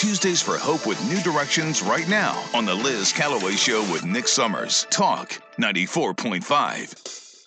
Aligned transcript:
Tuesdays 0.00 0.40
for 0.40 0.56
Hope 0.56 0.86
with 0.86 0.98
New 1.10 1.20
Directions 1.20 1.82
right 1.82 2.08
now 2.08 2.42
on 2.54 2.64
The 2.64 2.74
Liz 2.74 3.12
Callaway 3.12 3.52
Show 3.52 3.82
with 3.92 4.02
Nick 4.02 4.28
Summers. 4.28 4.86
Talk 4.88 5.28
94.5. 5.60 7.46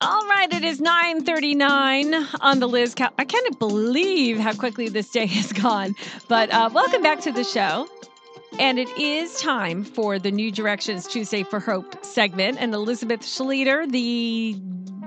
All 0.00 0.26
right, 0.26 0.52
it 0.52 0.64
is 0.64 0.80
9:39 0.80 2.26
on 2.40 2.58
the 2.58 2.66
Liz. 2.66 2.96
Cal- 2.96 3.12
I 3.16 3.24
can't 3.24 3.56
believe 3.60 4.40
how 4.40 4.52
quickly 4.54 4.88
this 4.88 5.08
day 5.10 5.26
has 5.26 5.52
gone. 5.52 5.94
But 6.28 6.52
uh, 6.52 6.68
welcome 6.72 7.00
back 7.00 7.20
to 7.20 7.30
the 7.30 7.44
show. 7.44 7.86
And 8.58 8.80
it 8.80 8.88
is 8.98 9.40
time 9.40 9.84
for 9.84 10.18
the 10.18 10.32
New 10.32 10.50
Directions 10.50 11.06
Tuesday 11.06 11.44
for 11.44 11.60
Hope 11.60 12.04
segment. 12.04 12.58
And 12.58 12.74
Elizabeth 12.74 13.20
Schlueter, 13.20 13.88
the 13.88 14.60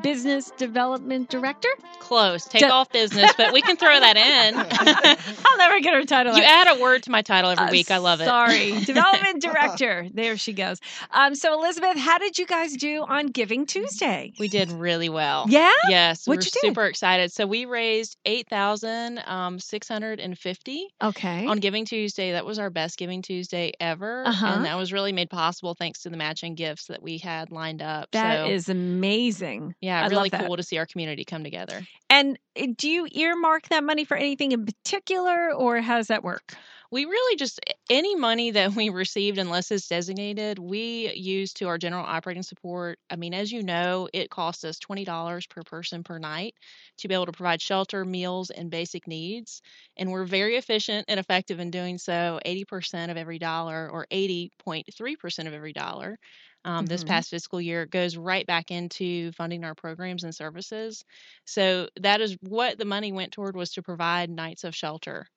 business 0.03 0.51
development 0.57 1.29
director. 1.29 1.69
Close. 1.99 2.45
Take 2.45 2.63
off 2.63 2.91
business, 2.91 3.31
but 3.37 3.53
we 3.53 3.61
can 3.61 3.77
throw 3.77 3.99
that 3.99 4.17
in. 4.17 5.37
I'll 5.45 5.57
never 5.57 5.79
get 5.79 5.93
her 5.93 6.03
title. 6.03 6.35
you 6.35 6.43
add 6.43 6.77
a 6.77 6.81
word 6.81 7.03
to 7.03 7.11
my 7.11 7.21
title 7.21 7.49
every 7.51 7.67
Uh, 7.67 7.71
week. 7.71 7.91
I 7.91 7.97
love 7.97 8.19
it. 8.21 8.25
Sorry, 8.25 8.79
development 8.85 9.41
director. 9.41 10.07
There 10.13 10.35
she 10.37 10.53
goes. 10.53 10.79
Um, 11.11 11.35
so 11.35 11.53
Elizabeth, 11.53 11.97
how 11.97 12.17
did 12.17 12.37
you 12.37 12.45
guys 12.45 12.73
do 12.75 13.03
on 13.07 13.27
Giving 13.27 13.65
Tuesday? 13.65 14.33
We 14.39 14.47
did 14.47 14.71
really 14.71 15.09
well. 15.09 15.45
Yeah. 15.47 15.71
Yes, 15.87 16.27
What'd 16.27 16.41
we're 16.41 16.45
you 16.45 16.51
do? 16.51 16.59
super 16.67 16.85
excited. 16.85 17.31
So 17.31 17.45
we 17.47 17.65
raised 17.65 18.17
eight 18.25 18.47
thousand 18.49 19.19
um, 19.25 19.59
six 19.59 19.87
hundred 19.87 20.19
and 20.19 20.37
fifty 20.37 20.87
Okay. 21.01 21.45
on 21.45 21.59
Giving 21.59 21.85
Tuesday. 21.85 22.33
That 22.33 22.45
was 22.45 22.59
our 22.59 22.69
best 22.69 22.97
Giving 22.97 23.21
Tuesday 23.21 23.71
ever, 23.79 24.25
Uh-huh. 24.27 24.45
and 24.47 24.65
that 24.65 24.77
was 24.77 24.91
really 24.91 25.11
made 25.13 25.29
possible 25.29 25.75
thanks 25.75 26.01
to 26.01 26.09
the 26.09 26.17
matching 26.17 26.55
gifts 26.55 26.87
that 26.87 27.01
we 27.01 27.17
had 27.19 27.51
lined 27.51 27.81
up. 27.81 28.09
That 28.11 28.45
so, 28.47 28.51
is 28.51 28.69
amazing. 28.69 29.75
yeah, 29.81 29.90
I 29.99 30.07
really 30.07 30.29
cool 30.29 30.57
to 30.57 30.63
see 30.63 30.77
our 30.77 30.85
community 30.85 31.25
come 31.25 31.43
together. 31.43 31.85
And 32.09 32.37
uh, 32.59 32.67
do 32.77 32.89
you 32.89 33.07
earmark 33.11 33.67
that 33.69 33.83
money 33.83 34.05
for 34.05 34.15
anything 34.15 34.51
in 34.51 34.65
particular, 34.65 35.51
or 35.53 35.81
how 35.81 35.97
does 35.97 36.07
that 36.07 36.23
work? 36.23 36.55
We 36.91 37.05
really 37.05 37.37
just 37.37 37.61
any 37.89 38.15
money 38.15 38.51
that 38.51 38.75
we 38.75 38.89
received, 38.89 39.37
unless 39.37 39.71
it's 39.71 39.87
designated, 39.87 40.59
we 40.59 41.13
use 41.13 41.53
to 41.53 41.67
our 41.69 41.77
general 41.77 42.03
operating 42.05 42.43
support. 42.43 42.99
I 43.09 43.15
mean, 43.15 43.33
as 43.33 43.49
you 43.49 43.63
know, 43.63 44.09
it 44.13 44.29
costs 44.29 44.65
us 44.65 44.77
twenty 44.77 45.05
dollars 45.05 45.47
per 45.47 45.63
person 45.63 46.03
per 46.03 46.17
night 46.17 46.53
to 46.97 47.07
be 47.07 47.13
able 47.13 47.27
to 47.27 47.31
provide 47.31 47.61
shelter, 47.61 48.03
meals, 48.03 48.49
and 48.49 48.69
basic 48.69 49.07
needs. 49.07 49.61
And 49.95 50.11
we're 50.11 50.25
very 50.25 50.57
efficient 50.57 51.05
and 51.07 51.17
effective 51.17 51.61
in 51.61 51.71
doing 51.71 51.97
so. 51.97 52.41
Eighty 52.43 52.65
percent 52.65 53.09
of 53.09 53.15
every 53.15 53.39
dollar, 53.39 53.89
or 53.89 54.05
eighty 54.11 54.51
point 54.59 54.89
three 54.93 55.15
percent 55.15 55.47
of 55.47 55.53
every 55.53 55.71
dollar. 55.71 56.19
Um, 56.63 56.85
This 56.85 57.03
Mhm. 57.03 57.07
past 57.07 57.29
fiscal 57.31 57.59
year 57.59 57.85
goes 57.85 58.17
right 58.17 58.45
back 58.45 58.69
into 58.71 59.31
funding 59.31 59.63
our 59.63 59.73
programs 59.75 60.23
and 60.23 60.33
services. 60.35 61.03
So 61.45 61.89
that 61.99 62.21
is 62.21 62.37
what 62.41 62.77
the 62.77 62.85
money 62.85 63.11
went 63.11 63.31
toward 63.31 63.55
was 63.55 63.71
to 63.73 63.81
provide 63.81 64.29
nights 64.29 64.63
of 64.63 64.75
shelter. 64.75 65.27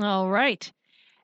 All 0.00 0.28
right. 0.28 0.70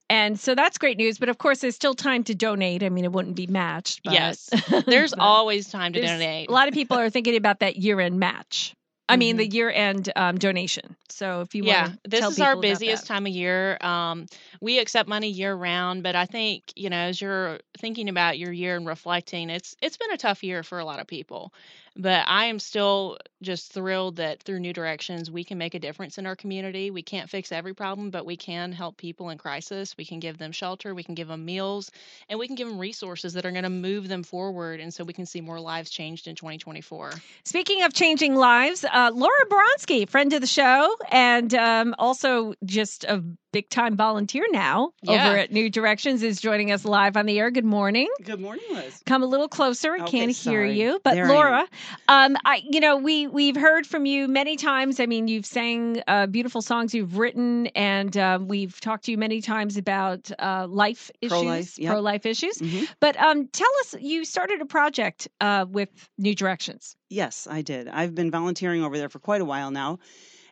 And 0.09 0.39
so 0.39 0.55
that's 0.55 0.79
great 0.79 0.97
news. 0.97 1.19
But 1.19 1.29
of 1.29 1.39
course, 1.39 1.61
there's 1.61 1.77
still 1.77 1.95
time 1.95 2.25
to 2.25 2.35
donate. 2.35 2.83
I 2.83 2.89
mean, 2.89 3.05
it 3.05 3.13
wouldn't 3.13 3.37
be 3.37 3.47
matched. 3.47 4.03
But, 4.05 4.13
Yes. 4.13 4.49
There's 4.87 5.13
always 5.19 5.69
time 5.71 5.93
to 5.93 6.01
donate. 6.01 6.49
A 6.49 6.53
lot 6.53 6.69
of 6.69 6.75
people 6.75 6.97
are 6.99 7.11
thinking 7.11 7.37
about 7.37 7.61
that 7.61 7.77
year 7.77 8.01
end 8.01 8.19
match. 8.19 8.75
I 9.11 9.17
mean, 9.17 9.37
the 9.37 9.47
year 9.47 9.71
end 9.71 10.13
um, 10.17 10.39
donation. 10.39 10.97
So 11.09 11.41
if 11.43 11.55
you 11.55 11.65
yeah, 11.65 11.89
want 11.89 12.01
this 12.05 12.27
is 12.27 12.41
our 12.41 12.57
busiest 12.57 13.07
time 13.07 13.27
of 13.27 13.33
year. 13.33 13.77
Um, 13.81 14.27
we 14.61 14.79
accept 14.79 15.09
money 15.09 15.29
year 15.29 15.55
round, 15.55 16.03
but 16.03 16.17
I 16.17 16.27
think 16.27 16.73
you 16.77 16.91
know 16.91 16.97
as 16.97 17.21
you're 17.21 17.59
thinking 17.79 18.09
about 18.09 18.39
your 18.39 18.53
year 18.53 18.77
and 18.77 18.87
reflecting, 18.87 19.51
it's 19.51 19.77
it's 19.83 19.97
been 19.97 20.13
a 20.13 20.17
tough 20.17 20.43
year 20.43 20.63
for 20.63 20.79
a 20.79 20.85
lot 20.85 21.01
of 21.01 21.07
people. 21.07 21.53
But 21.97 22.25
I 22.29 22.47
am 22.47 22.59
still 22.59 23.19
just 23.43 23.73
thrilled 23.73 24.17
that 24.17 24.43
through 24.43 24.61
New 24.61 24.73
Directions 24.73 25.31
we 25.31 25.45
can 25.45 25.59
make 25.59 25.75
a 25.75 25.79
difference 25.79 26.19
in 26.19 26.27
our 26.27 26.37
community. 26.37 26.91
We 26.91 27.03
can't 27.03 27.29
fix 27.29 27.53
every 27.53 27.75
problem, 27.75 28.11
but 28.11 28.27
we 28.27 28.37
can 28.37 28.73
help 28.73 28.97
people 28.97 29.31
in 29.31 29.39
crisis. 29.39 29.97
We 29.97 30.05
can 30.05 30.21
give 30.21 30.39
them 30.39 30.53
shelter, 30.53 30.95
we 30.95 31.03
can 31.03 31.15
give 31.15 31.29
them 31.29 31.45
meals, 31.45 31.91
and 32.29 32.39
we 32.39 32.47
can 32.47 32.57
give 32.57 32.69
them 32.69 32.79
resources 32.79 33.33
that 33.35 33.45
are 33.45 33.51
going 33.51 33.65
to 33.65 33.71
move 33.71 34.09
them 34.09 34.23
forward, 34.23 34.81
and 34.81 34.93
so 34.93 35.05
we 35.05 35.13
can 35.13 35.27
see 35.27 35.41
more 35.41 35.61
lives 35.61 35.91
changed 35.91 36.27
in 36.27 36.37
2024. 36.37 37.13
Speaking 37.45 37.83
of 37.83 37.93
changing 37.93 38.35
lives, 38.35 38.85
uh, 38.85 39.11
Laura 39.15 39.47
Boronski, 39.49 40.09
friend 40.09 40.33
of 40.33 40.41
the 40.41 40.47
show, 40.47 40.95
and 41.11 41.55
um, 41.55 41.95
also 41.99 42.55
just 42.65 43.05
a 43.05 43.23
big 43.53 43.69
time 43.69 43.97
volunteer 43.97 44.45
now 44.51 44.93
Yeah. 45.03 45.29
over 45.29 45.39
at 45.39 45.53
New 45.53 45.71
Directions, 45.71 46.23
is 46.23 46.41
joining 46.41 46.71
us 46.73 46.85
live 46.85 47.17
on 47.17 47.27
the 47.27 47.39
air. 47.39 47.51
Good 47.51 47.65
morning. 47.65 48.09
Good 48.23 48.41
morning, 48.41 48.65
Liz. 48.73 49.03
Come 49.07 49.23
a 49.23 49.27
little 49.27 49.49
closer. 49.49 49.93
I 49.95 50.03
Okay, 50.03 50.19
can't 50.19 50.37
hear 50.37 50.65
you. 50.65 51.01
But 51.03 51.15
There 51.15 51.27
I. 51.27 51.29
Laura, 51.29 51.69
um, 52.09 52.37
I 52.45 52.63
you 52.69 52.81
know 52.81 52.97
we 52.97 53.27
we've 53.27 53.57
heard 53.57 53.87
from 53.87 54.07
you 54.07 54.29
many 54.29 54.57
times. 54.57 55.01
I 55.01 55.07
mean, 55.07 55.29
you've 55.29 55.47
sang 55.47 56.03
uh, 56.07 56.27
beautiful 56.27 56.63
songs 56.63 56.95
you've 56.95 57.19
written, 57.19 57.67
and 57.69 58.17
um, 58.17 58.49
we've 58.49 58.81
talked 58.81 59.05
to 59.07 59.11
you 59.11 59.19
many 59.19 59.41
times 59.41 59.77
about 59.77 60.31
uh, 60.39 60.67
life 60.69 61.11
issues, 61.21 61.31
Pro-life, 61.39 61.79
yep. 61.79 61.91
pro 61.93 62.01
life 62.01 62.27
issues. 62.27 62.59
Mhm. 62.59 62.89
But 63.01 63.17
um, 63.21 63.49
tell 63.49 63.71
us, 63.81 63.95
you 64.01 64.25
started 64.25 64.61
a 64.61 64.67
project 64.67 65.29
uh, 65.41 65.67
with 65.69 65.89
New 66.19 66.35
Directions. 66.35 66.97
Yes, 67.09 67.49
I 67.51 67.63
did. 67.63 67.89
I've 67.89 68.15
been 68.15 68.31
volunteering 68.31 68.85
over 68.85 68.97
there 68.97 69.09
for 69.09 69.19
quite 69.19 69.41
a 69.41 69.45
while 69.45 69.71
now. 69.71 69.99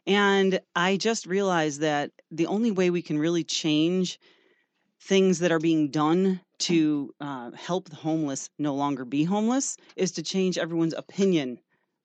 And 0.08 0.60
I 0.74 0.96
just 0.96 1.26
realized 1.26 1.80
that 1.82 2.12
the 2.32 2.46
only 2.48 2.72
way 2.72 2.90
we 2.90 3.02
can 3.02 3.18
really 3.18 3.44
change 3.44 4.18
things 5.00 5.38
that 5.40 5.52
are 5.52 5.60
being 5.60 5.90
done 5.90 6.40
to 6.60 7.14
uh, 7.20 7.52
help 7.52 7.88
the 7.90 7.96
homeless 7.96 8.50
no 8.58 8.74
longer 8.74 9.04
be 9.04 9.24
homeless 9.24 9.76
is 9.96 10.12
to 10.12 10.22
change 10.22 10.58
everyone's 10.58 10.94
opinion 10.94 11.60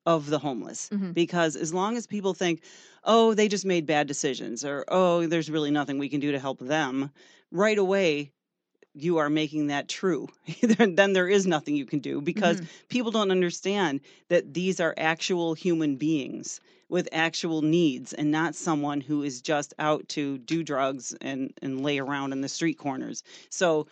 of 0.06 0.28
the 0.30 0.40
homeless. 0.40 0.92
Mhm. 0.92 1.14
Because 1.14 1.56
as 1.56 1.74
long 1.74 1.98
as 1.98 2.08
people 2.08 2.34
think, 2.34 2.64
oh, 3.04 3.34
they 3.34 3.48
just 3.48 3.66
made 3.66 3.86
bad 3.88 4.08
decisions, 4.08 4.66
or 4.66 4.86
oh, 4.90 5.28
there's 5.28 5.50
really 5.52 5.72
nothing 5.72 6.00
we 6.00 6.10
can 6.10 6.20
do 6.22 6.32
to 6.34 6.40
help 6.40 6.60
them, 6.60 7.12
right 7.52 7.78
away, 7.80 8.34
you 8.94 9.18
are 9.18 9.30
making 9.30 9.68
that 9.68 9.90
true. 9.90 10.28
then 10.62 10.96
then 10.96 11.14
there 11.14 11.28
is 11.28 11.48
nothing 11.48 11.76
you 11.76 11.86
can 11.86 12.00
do 12.00 12.22
because 12.22 12.62
Mhm. 12.62 12.68
people 12.90 13.12
don't 13.12 13.32
understand 13.32 14.02
that 14.30 14.54
these 14.54 14.80
are 14.80 14.94
actual 14.98 15.54
human 15.56 15.96
beings 15.96 16.60
with 16.94 17.10
actual 17.12 17.64
needs 17.64 18.14
and 18.14 18.30
not 18.30 18.54
someone 18.54 19.02
who 19.02 19.24
is 19.24 19.42
just 19.42 19.74
out 19.80 20.08
to 20.08 20.38
do 20.38 20.62
drugs 20.62 21.16
and, 21.22 21.52
and 21.60 21.82
lay 21.82 21.98
around 21.98 22.32
in 22.32 22.42
the 22.42 22.48
street 22.48 22.78
corners. 22.78 23.24
So 23.50 23.88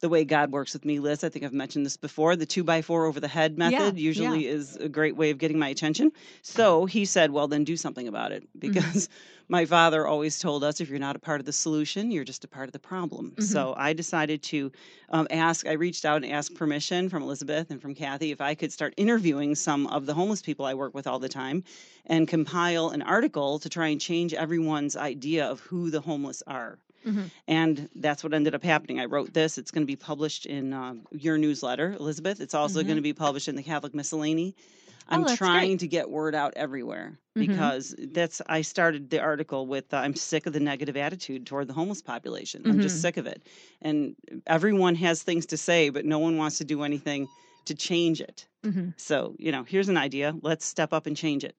the 0.00 0.08
way 0.08 0.24
God 0.24 0.52
works 0.52 0.72
with 0.72 0.84
me, 0.84 0.98
Liz, 0.98 1.24
I 1.24 1.28
think 1.28 1.44
I've 1.44 1.52
mentioned 1.52 1.86
this 1.86 1.96
before. 1.96 2.36
The 2.36 2.46
two 2.46 2.64
by 2.64 2.82
four 2.82 3.06
over 3.06 3.20
the 3.20 3.28
head 3.28 3.58
method 3.58 3.96
yeah. 3.96 4.02
usually 4.02 4.46
is 4.46 4.76
a 4.76 4.88
great 4.88 5.16
way 5.16 5.30
of 5.30 5.38
getting 5.38 5.58
my 5.58 5.68
attention. 5.68 6.12
So 6.42 6.86
he 6.86 7.04
said, 7.04 7.30
Well, 7.30 7.48
then 7.48 7.64
do 7.64 7.76
something 7.76 8.08
about 8.08 8.32
it. 8.32 8.42
Mm-hmm. 8.42 8.58
Because 8.60 9.08
my 9.48 9.64
father 9.64 10.06
always 10.06 10.38
told 10.38 10.64
us 10.64 10.80
if 10.80 10.88
you're 10.88 10.98
not 10.98 11.16
a 11.16 11.18
part 11.18 11.40
of 11.40 11.46
the 11.46 11.52
solution, 11.52 12.10
you're 12.10 12.24
just 12.24 12.44
a 12.44 12.48
part 12.48 12.68
of 12.68 12.72
the 12.72 12.78
problem. 12.78 13.30
Mm-hmm. 13.30 13.42
So 13.42 13.74
I 13.76 13.92
decided 13.92 14.42
to 14.44 14.72
um, 15.10 15.26
ask, 15.30 15.66
I 15.66 15.72
reached 15.72 16.04
out 16.04 16.22
and 16.22 16.32
asked 16.32 16.54
permission 16.54 17.08
from 17.08 17.22
Elizabeth 17.22 17.70
and 17.70 17.80
from 17.80 17.94
Kathy 17.94 18.30
if 18.30 18.40
I 18.40 18.54
could 18.54 18.72
start 18.72 18.94
interviewing 18.96 19.54
some 19.54 19.86
of 19.88 20.06
the 20.06 20.14
homeless 20.14 20.42
people 20.42 20.64
I 20.64 20.74
work 20.74 20.94
with 20.94 21.06
all 21.06 21.18
the 21.18 21.28
time 21.28 21.64
and 22.06 22.28
compile 22.28 22.90
an 22.90 23.02
article 23.02 23.58
to 23.60 23.68
try 23.68 23.88
and 23.88 24.00
change 24.00 24.34
everyone's 24.34 24.96
idea 24.96 25.46
of 25.46 25.60
who 25.60 25.90
the 25.90 26.00
homeless 26.00 26.42
are. 26.46 26.78
Mhm. 27.04 27.30
And 27.46 27.88
that's 27.96 28.24
what 28.24 28.32
ended 28.34 28.54
up 28.54 28.62
happening. 28.64 29.00
I 29.00 29.04
wrote 29.04 29.32
this. 29.34 29.58
It's 29.58 29.70
going 29.70 29.82
to 29.82 29.86
be 29.86 29.96
published 29.96 30.46
in 30.46 30.72
uh, 30.72 30.94
your 31.12 31.36
newsletter, 31.38 31.92
Elizabeth. 32.00 32.40
It's 32.40 32.54
also 32.54 32.80
Mhm. 32.80 32.84
going 32.86 32.96
to 32.96 33.02
be 33.02 33.12
published 33.12 33.48
in 33.48 33.56
the 33.56 33.62
Catholic 33.62 33.94
Miscellany. 33.94 34.54
Oh, 34.56 35.16
I'm 35.16 35.24
that's 35.24 35.36
trying 35.36 35.68
great. 35.72 35.80
to 35.80 35.88
get 35.88 36.08
word 36.08 36.34
out 36.34 36.54
everywhere 36.56 37.18
Mhm. 37.36 37.46
because 37.46 37.94
that's 37.98 38.40
I 38.46 38.62
started 38.62 39.10
the 39.10 39.20
article 39.20 39.66
with 39.66 39.92
uh, 39.92 39.98
I'm 39.98 40.14
sick 40.14 40.46
of 40.46 40.54
the 40.54 40.60
negative 40.60 40.96
attitude 40.96 41.44
toward 41.46 41.68
the 41.68 41.74
homeless 41.74 42.00
population. 42.00 42.62
I'm 42.64 42.78
Mhm. 42.78 42.82
just 42.82 43.02
sick 43.02 43.18
of 43.18 43.26
it. 43.26 43.42
And 43.82 44.16
everyone 44.46 44.94
has 44.94 45.22
things 45.22 45.44
to 45.46 45.58
say, 45.58 45.90
but 45.90 46.06
no 46.06 46.18
one 46.18 46.38
wants 46.38 46.56
to 46.58 46.64
do 46.64 46.82
anything 46.84 47.28
to 47.66 47.74
change 47.74 48.20
it. 48.22 48.46
Mhm. 48.64 48.94
So, 48.96 49.34
you 49.38 49.52
know, 49.52 49.62
here's 49.64 49.90
an 49.90 49.98
idea. 49.98 50.34
Let's 50.40 50.64
step 50.64 50.92
up 50.94 51.06
and 51.06 51.14
change 51.16 51.44
it. 51.44 51.54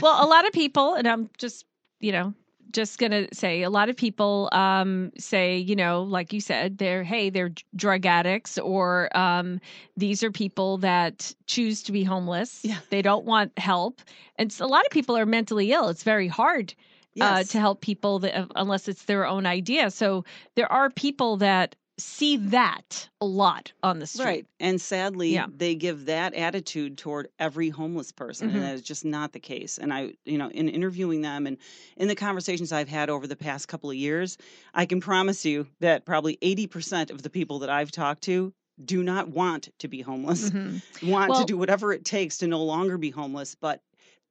well, 0.00 0.24
a 0.24 0.26
lot 0.26 0.46
of 0.46 0.52
people, 0.52 0.94
and 0.94 1.06
I'm 1.06 1.28
just, 1.38 1.64
you 2.00 2.10
know, 2.12 2.34
just 2.70 2.98
gonna 2.98 3.26
say 3.32 3.62
a 3.62 3.70
lot 3.70 3.88
of 3.88 3.96
people 3.96 4.48
um, 4.52 5.12
say, 5.18 5.58
you 5.58 5.76
know, 5.76 6.02
like 6.02 6.32
you 6.32 6.40
said, 6.40 6.78
they're 6.78 7.02
hey, 7.02 7.30
they're 7.30 7.52
drug 7.76 8.06
addicts, 8.06 8.58
or 8.58 9.14
um, 9.16 9.60
these 9.96 10.22
are 10.22 10.30
people 10.30 10.78
that 10.78 11.34
choose 11.46 11.82
to 11.84 11.92
be 11.92 12.04
homeless. 12.04 12.60
Yeah. 12.62 12.78
They 12.90 13.02
don't 13.02 13.24
want 13.24 13.58
help, 13.58 14.00
and 14.36 14.54
a 14.60 14.66
lot 14.66 14.84
of 14.84 14.90
people 14.90 15.16
are 15.16 15.26
mentally 15.26 15.72
ill. 15.72 15.88
It's 15.88 16.04
very 16.04 16.28
hard 16.28 16.74
uh, 17.20 17.44
to 17.44 17.58
help 17.58 17.80
people 17.80 18.20
that, 18.20 18.46
unless 18.54 18.88
it's 18.88 19.04
their 19.04 19.26
own 19.26 19.46
idea. 19.46 19.90
So 19.90 20.24
there 20.54 20.70
are 20.70 20.90
people 20.90 21.36
that 21.38 21.76
see 22.00 22.36
that 22.38 23.08
a 23.20 23.26
lot 23.26 23.72
on 23.82 23.98
the 24.00 24.06
street. 24.06 24.24
Right. 24.24 24.46
And 24.58 24.80
sadly, 24.80 25.30
Yeah. 25.34 25.46
they 25.54 25.74
give 25.74 26.06
that 26.06 26.34
attitude 26.34 26.98
toward 26.98 27.28
every 27.38 27.68
homeless 27.68 28.10
person. 28.12 28.50
Mhm. 28.50 28.54
And 28.54 28.62
that 28.62 28.74
is 28.74 28.82
just 28.82 29.04
not 29.04 29.32
the 29.32 29.40
case. 29.40 29.78
And 29.78 29.92
I, 29.92 30.14
you 30.24 30.38
know, 30.38 30.50
in 30.50 30.68
interviewing 30.68 31.20
them 31.22 31.46
and 31.46 31.56
in 31.96 32.08
the 32.08 32.14
conversations 32.16 32.72
I've 32.72 32.88
had 32.88 33.10
over 33.10 33.26
the 33.26 33.36
past 33.36 33.68
couple 33.68 33.90
of 33.90 33.96
years, 33.96 34.36
I 34.74 34.86
can 34.86 35.00
promise 35.00 35.44
you 35.44 35.66
that 35.80 36.04
probably 36.04 36.38
80% 36.42 37.10
of 37.10 37.22
the 37.22 37.30
people 37.30 37.58
that 37.60 37.70
I've 37.70 37.92
talked 37.92 38.22
to 38.22 38.52
do 38.84 39.02
not 39.02 39.28
want 39.28 39.68
to 39.78 39.88
be 39.88 40.00
homeless, 40.00 40.48
Mhm. 40.50 40.80
want 41.02 41.30
Well- 41.30 41.40
to 41.40 41.44
do 41.46 41.58
whatever 41.58 41.92
it 41.92 42.04
takes 42.04 42.38
to 42.38 42.46
no 42.46 42.64
longer 42.64 42.96
be 42.96 43.10
homeless, 43.10 43.54
but 43.54 43.82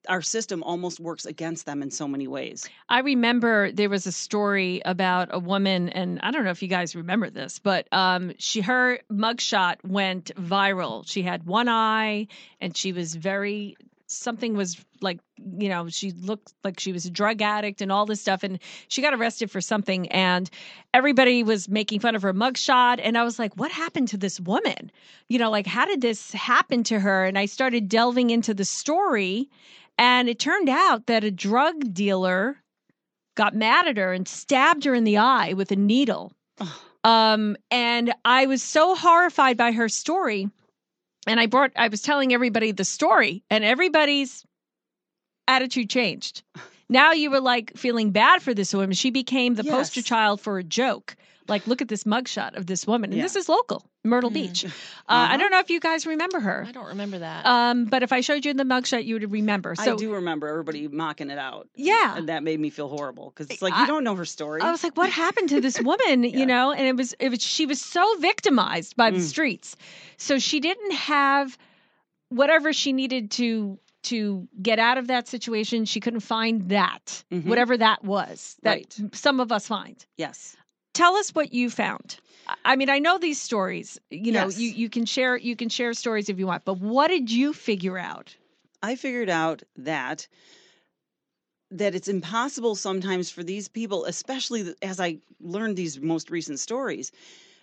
our 0.08 0.22
system 0.22 0.64
almost 0.64 1.00
works 1.00 1.26
against 1.26 1.66
them 1.66 1.82
in 1.82 1.92
so 1.92 2.08
many 2.08 2.28
ways. 2.28 2.68
I 2.88 3.00
remember 3.00 3.72
there 3.72 3.90
was 3.90 4.08
a 4.08 4.12
story 4.12 4.82
about 4.86 5.30
a 5.32 5.40
woman, 5.40 5.90
and 5.90 6.20
I 6.22 6.32
don't 6.32 6.44
know 6.44 6.52
if 6.52 6.62
you 6.62 6.68
guys 6.68 6.96
remember 6.96 7.30
this, 7.30 7.60
but 7.60 7.88
um, 7.92 8.34
she 8.38 8.62
her 8.62 9.00
mugshot 9.12 9.78
went 9.84 10.32
viral. 10.36 11.08
She 11.08 11.22
had 11.22 11.46
one 11.46 11.68
eye, 11.68 12.28
and 12.62 12.76
she 12.76 12.94
was 12.94 13.16
very 13.16 13.78
something 14.10 14.56
was 14.56 14.84
like 15.02 15.20
you 15.38 15.70
know 15.70 15.88
she 15.88 16.12
looked 16.12 16.52
like 16.64 16.80
she 16.80 16.92
was 16.92 17.06
a 17.06 17.12
drug 17.12 17.44
addict 17.44 17.80
and 17.80 17.92
all 17.92 18.08
this 18.08 18.20
stuff 18.20 18.42
and 18.42 18.58
she 18.88 19.04
got 19.04 19.14
arrested 19.14 19.52
for 19.52 19.62
something 19.62 20.08
and 20.08 20.50
everybody 20.96 21.44
was 21.44 21.70
making 21.70 22.00
fun 22.00 22.16
of 22.16 22.24
her 22.24 22.34
mugshot 22.34 23.00
and 23.02 23.20
i 23.20 23.24
was 23.24 23.38
like 23.38 23.54
what 23.56 23.72
happened 23.72 24.08
to 24.08 24.18
this 24.18 24.40
woman 24.40 24.92
you 25.28 25.38
know 25.38 25.52
like 25.52 25.68
how 25.68 25.86
did 25.86 26.02
this 26.02 26.32
happen 26.32 26.84
to 26.84 27.00
her 27.00 27.24
and 27.24 27.38
i 27.38 27.46
started 27.46 27.88
delving 27.88 28.32
into 28.32 28.52
the 28.52 28.66
story 28.66 29.48
and 30.00 30.28
it 30.30 30.40
turned 30.40 30.70
out 30.70 31.06
that 31.06 31.24
a 31.24 31.30
drug 31.30 31.94
dealer 31.94 32.58
got 33.36 33.54
mad 33.54 33.88
at 33.88 33.98
her 33.98 34.12
and 34.14 34.28
stabbed 34.28 34.84
her 34.86 34.96
in 34.96 35.04
the 35.04 35.18
eye 35.18 35.54
with 35.54 35.72
a 35.72 35.76
needle 35.76 36.34
um 37.04 37.56
and 37.70 38.14
i 38.26 38.46
was 38.48 38.64
so 38.64 38.96
horrified 38.96 39.56
by 39.58 39.72
her 39.72 39.88
story 39.88 40.50
and 41.28 41.40
I 41.40 41.46
brought 41.46 41.72
I 41.76 41.90
was 41.90 42.02
telling 42.02 42.34
everybody 42.34 42.72
the 42.72 42.86
story 42.86 43.44
and 43.50 43.64
everybody's 43.64 44.44
attitude 45.48 45.90
changed. 45.90 46.44
Now 46.92 47.12
you 47.12 47.30
were 47.30 47.40
like 47.40 47.78
feeling 47.78 48.10
bad 48.10 48.42
for 48.42 48.52
this 48.56 48.74
woman. 48.74 48.94
She 48.94 49.12
became 49.12 49.54
the 49.54 49.64
poster 49.64 50.02
child 50.02 50.42
for 50.42 50.58
a 50.58 50.64
joke. 50.64 51.16
Like, 51.48 51.68
look 51.68 51.84
at 51.84 51.88
this 51.88 52.04
mugshot 52.04 52.58
of 52.58 52.66
this 52.66 52.88
woman. 52.88 53.12
And 53.12 53.18
Yeah. 53.18 53.26
this 53.26 53.36
is 53.36 53.48
local, 53.48 53.86
Myrtle 54.06 54.30
Mm. 54.30 54.34
Beach. 54.34 54.66
Uh, 54.66 54.68
Uh-huh. 54.68 55.34
I 55.34 55.38
don't 55.38 55.52
know 55.52 55.60
if 55.60 55.70
you 55.70 55.80
guys 55.80 56.06
remember 56.06 56.40
her. 56.40 56.64
I 56.68 56.72
don't 56.72 56.86
remember 56.88 57.20
that. 57.20 57.46
Um, 57.46 57.86
but 57.86 58.02
if 58.04 58.14
I 58.14 58.22
showed 58.22 58.46
you 58.46 58.52
in 58.52 58.58
the 58.58 58.64
mugshot, 58.64 59.04
you 59.06 59.16
would 59.16 59.32
remember. 59.32 59.76
So 59.76 59.94
I 59.94 59.96
do 59.98 60.14
remember 60.14 60.48
everybody 60.48 60.88
mocking 60.88 61.30
it 61.30 61.38
out. 61.38 61.68
yeah. 61.76 62.16
And 62.16 62.30
that 62.30 62.42
made 62.44 62.60
me 62.60 62.70
feel 62.70 62.88
horrible 62.88 63.30
because 63.36 63.50
it's 63.50 63.62
like, 63.62 63.74
I- 63.74 63.82
you 63.82 63.88
don't 63.88 64.04
know 64.06 64.16
her 64.16 64.26
story. 64.26 64.62
I 64.62 64.72
was 64.72 64.84
like, 64.84 64.96
what 64.96 65.10
happened 65.10 65.50
to 65.50 65.60
this 65.62 65.80
woman? 65.82 66.24
Yeah. 66.24 66.38
You 66.38 66.46
know, 66.46 66.72
and 66.72 66.86
it 66.88 66.96
was 66.96 67.14
it 67.20 67.30
was 67.30 67.42
she 67.42 67.66
was 67.66 67.82
so 67.82 68.16
victimized 68.20 68.96
by 68.96 69.10
the 69.12 69.18
Mm. 69.18 69.22
streets. 69.28 69.76
So 70.18 70.40
she 70.40 70.60
didn't 70.60 70.94
have 70.94 71.58
whatever 72.30 72.72
she 72.74 72.94
needed 72.94 73.32
to 73.32 73.80
to 74.04 74.48
get 74.62 74.80
out 74.80 74.98
of 74.98 75.08
that 75.08 75.28
situation. 75.28 75.84
She 75.86 76.00
couldn't 76.00 76.22
find 76.22 76.70
that. 76.70 77.24
Mhm. 77.32 77.46
Whatever 77.48 77.76
that 77.78 78.02
was. 78.04 78.56
That 78.64 78.76
Right. 78.78 78.98
some 79.14 79.40
of 79.42 79.52
us 79.52 79.68
find. 79.68 80.06
yes. 80.18 80.56
Tell 80.94 81.16
us 81.16 81.30
what 81.32 81.54
you 81.54 81.70
found. 81.70 82.20
I- 82.66 82.76
mean, 82.76 82.90
I 82.90 83.00
know 83.00 83.18
these 83.18 83.42
stories. 83.42 84.00
You 84.10 84.32
know, 84.32 84.46
Yes. 84.46 84.58
you, 84.58 84.70
you 84.70 84.90
can 84.90 85.06
share 85.06 85.38
you 85.38 85.56
can 85.56 85.70
share 85.70 85.94
stories 85.94 86.30
if 86.30 86.40
you 86.40 86.48
want, 86.48 86.66
but 86.66 86.80
what 86.80 87.10
did 87.10 87.32
you 87.32 87.54
figure 87.54 87.98
out? 87.98 88.36
I 88.82 88.96
figured 88.96 89.30
out 89.30 89.64
that 89.78 90.28
that 91.72 91.94
it's 91.94 92.08
impossible 92.08 92.76
sometimes 92.76 93.30
for 93.30 93.44
these 93.44 93.68
people, 93.68 94.06
especially 94.06 94.74
as 94.82 95.00
I 95.00 95.20
learned 95.40 95.78
these 95.78 96.00
most 96.00 96.32
recent 96.32 96.60
stories. 96.60 97.12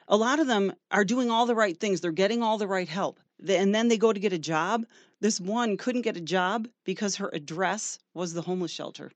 A 0.06 0.17
lot 0.17 0.38
of 0.38 0.46
them 0.46 0.73
are 0.93 1.05
doing 1.05 1.28
all 1.28 1.46
the 1.46 1.56
right 1.56 1.76
things. 1.76 2.00
They're 2.00 2.12
getting 2.12 2.40
all 2.40 2.58
the 2.58 2.69
right 2.69 2.88
help. 2.88 3.19
And 3.49 3.75
then 3.75 3.88
they 3.88 3.99
go 3.99 4.12
to 4.12 4.20
get 4.20 4.32
a 4.32 4.38
job. 4.38 4.87
This 5.20 5.40
one 5.40 5.76
couldn't 5.76 6.02
get 6.02 6.17
a 6.17 6.20
job 6.20 6.69
because 6.84 7.17
her 7.17 7.31
address 7.32 7.99
was 8.14 8.32
the 8.32 8.43
homeless 8.43 8.70
shelter. 8.70 9.11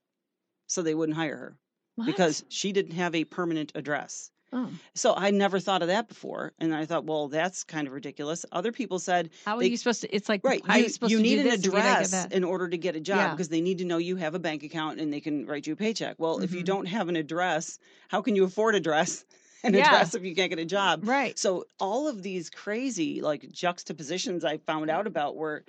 So 0.66 0.82
they 0.82 0.94
wouldn't 0.94 1.16
hire 1.16 1.36
her 1.36 1.56
What? 2.00 2.06
because 2.06 2.44
she 2.48 2.72
didn't 2.72 2.92
have 2.94 3.14
a 3.14 3.24
permanent 3.24 3.72
address. 3.74 4.30
oh, 4.52 4.68
So 4.94 5.14
I 5.14 5.30
never 5.30 5.60
thought 5.60 5.82
of 5.82 5.88
that 5.88 6.08
before. 6.08 6.52
And 6.58 6.74
I 6.74 6.84
thought, 6.86 7.04
well, 7.04 7.28
that's 7.28 7.62
kind 7.62 7.86
of 7.86 7.92
ridiculous. 7.92 8.44
Other 8.50 8.72
people 8.72 8.98
said, 8.98 9.30
how 9.44 9.56
are 9.56 9.60
they- 9.60 9.68
you 9.68 9.76
supposed 9.76 10.00
to? 10.00 10.14
It's 10.14 10.28
like 10.28 10.40
Right. 10.42 10.60
How 10.66 10.76
you, 10.76 10.88
supposed 10.88 11.12
you 11.12 11.18
to 11.18 11.22
need 11.22 11.38
an 11.40 11.44
this 11.44 11.60
if 11.60 11.64
you 11.66 11.70
don't 11.70 11.80
get 11.82 11.86
address 12.06 12.26
in 12.32 12.42
order 12.44 12.68
to 12.68 12.76
get 12.76 12.96
a 12.96 13.00
job 13.00 13.18
Yeah. 13.18 13.30
because 13.30 13.48
they 13.48 13.60
need 13.60 13.78
to 13.78 13.84
know 13.84 13.98
you 13.98 14.16
have 14.16 14.34
a 14.34 14.38
bank 14.40 14.62
account 14.64 14.98
and 15.00 15.12
they 15.12 15.20
can 15.20 15.46
write 15.46 15.66
you 15.66 15.74
a 15.74 15.76
paycheck. 15.76 16.16
Well, 16.18 16.40
if 16.40 16.52
you 16.52 16.62
Mhm. 16.62 16.66
don't 16.66 16.86
have 16.86 17.08
an 17.08 17.16
address, 17.16 17.78
how 18.08 18.22
can 18.22 18.34
you 18.34 18.44
afford 18.44 18.74
a 18.74 18.80
dress? 18.80 19.24
An 19.62 19.74
Yeah. 19.74 19.84
address 19.88 20.14
if 20.14 20.24
you 20.24 20.34
can't 20.34 20.48
get 20.48 20.58
a 20.58 20.64
job. 20.64 21.06
Right. 21.06 21.38
So 21.38 21.66
all 21.78 22.08
of 22.08 22.22
these 22.22 22.48
crazy 22.48 23.20
like 23.20 23.52
juxtapositions 23.52 24.42
I 24.42 24.56
found 24.56 24.88
out 24.90 25.06
about 25.06 25.36
were 25.36 25.64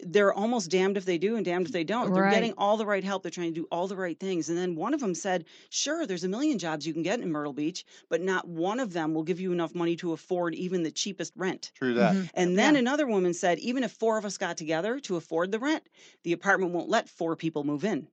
they're 0.00 0.32
almost 0.32 0.70
damned 0.70 0.96
if 0.96 1.04
they 1.04 1.18
do 1.18 1.36
and 1.36 1.44
damned 1.44 1.66
if 1.66 1.72
they 1.72 1.84
don't. 1.84 2.12
They're 2.14 2.22
Right. 2.22 2.24
getting 2.24 2.54
all 2.58 2.76
the 2.76 2.86
right 2.86 3.04
help. 3.04 3.22
They're 3.22 3.30
trying 3.30 3.54
to 3.54 3.60
do 3.60 3.68
all 3.70 3.86
the 3.88 3.96
right 3.96 4.18
things. 4.18 4.48
And 4.48 4.58
then 4.58 4.74
one 4.74 4.94
of 4.94 5.00
them 5.00 5.14
said, 5.14 5.46
Sure, 5.70 6.06
there's 6.06 6.24
a 6.24 6.28
million 6.28 6.58
jobs 6.58 6.86
you 6.86 6.92
can 6.92 7.02
get 7.02 7.20
in 7.20 7.30
Myrtle 7.30 7.52
Beach, 7.52 7.84
but 8.08 8.20
not 8.20 8.48
one 8.48 8.80
of 8.80 8.92
them 8.92 9.14
will 9.14 9.22
give 9.22 9.40
you 9.40 9.52
enough 9.52 9.74
money 9.74 9.96
to 9.96 10.12
afford 10.12 10.54
even 10.54 10.82
the 10.82 10.90
cheapest 10.90 11.32
rent. 11.36 11.72
True 11.74 11.94
that. 11.94 12.18
Mhm. 12.18 12.30
And 12.34 12.58
then 12.58 12.74
Yeah. 12.74 12.76
another 12.76 13.06
woman 13.06 13.34
said, 13.34 13.58
even 13.60 13.84
if 13.84 13.92
four 13.92 14.18
of 14.18 14.24
us 14.24 14.38
got 14.38 14.56
together 14.56 14.98
to 15.00 15.16
afford 15.16 15.52
the 15.52 15.58
rent, 15.60 15.88
the 16.24 16.32
apartment 16.32 16.72
won't 16.72 16.88
let 16.88 17.08
four 17.08 17.36
people 17.36 17.64
move 17.64 17.84
in. 17.84 18.08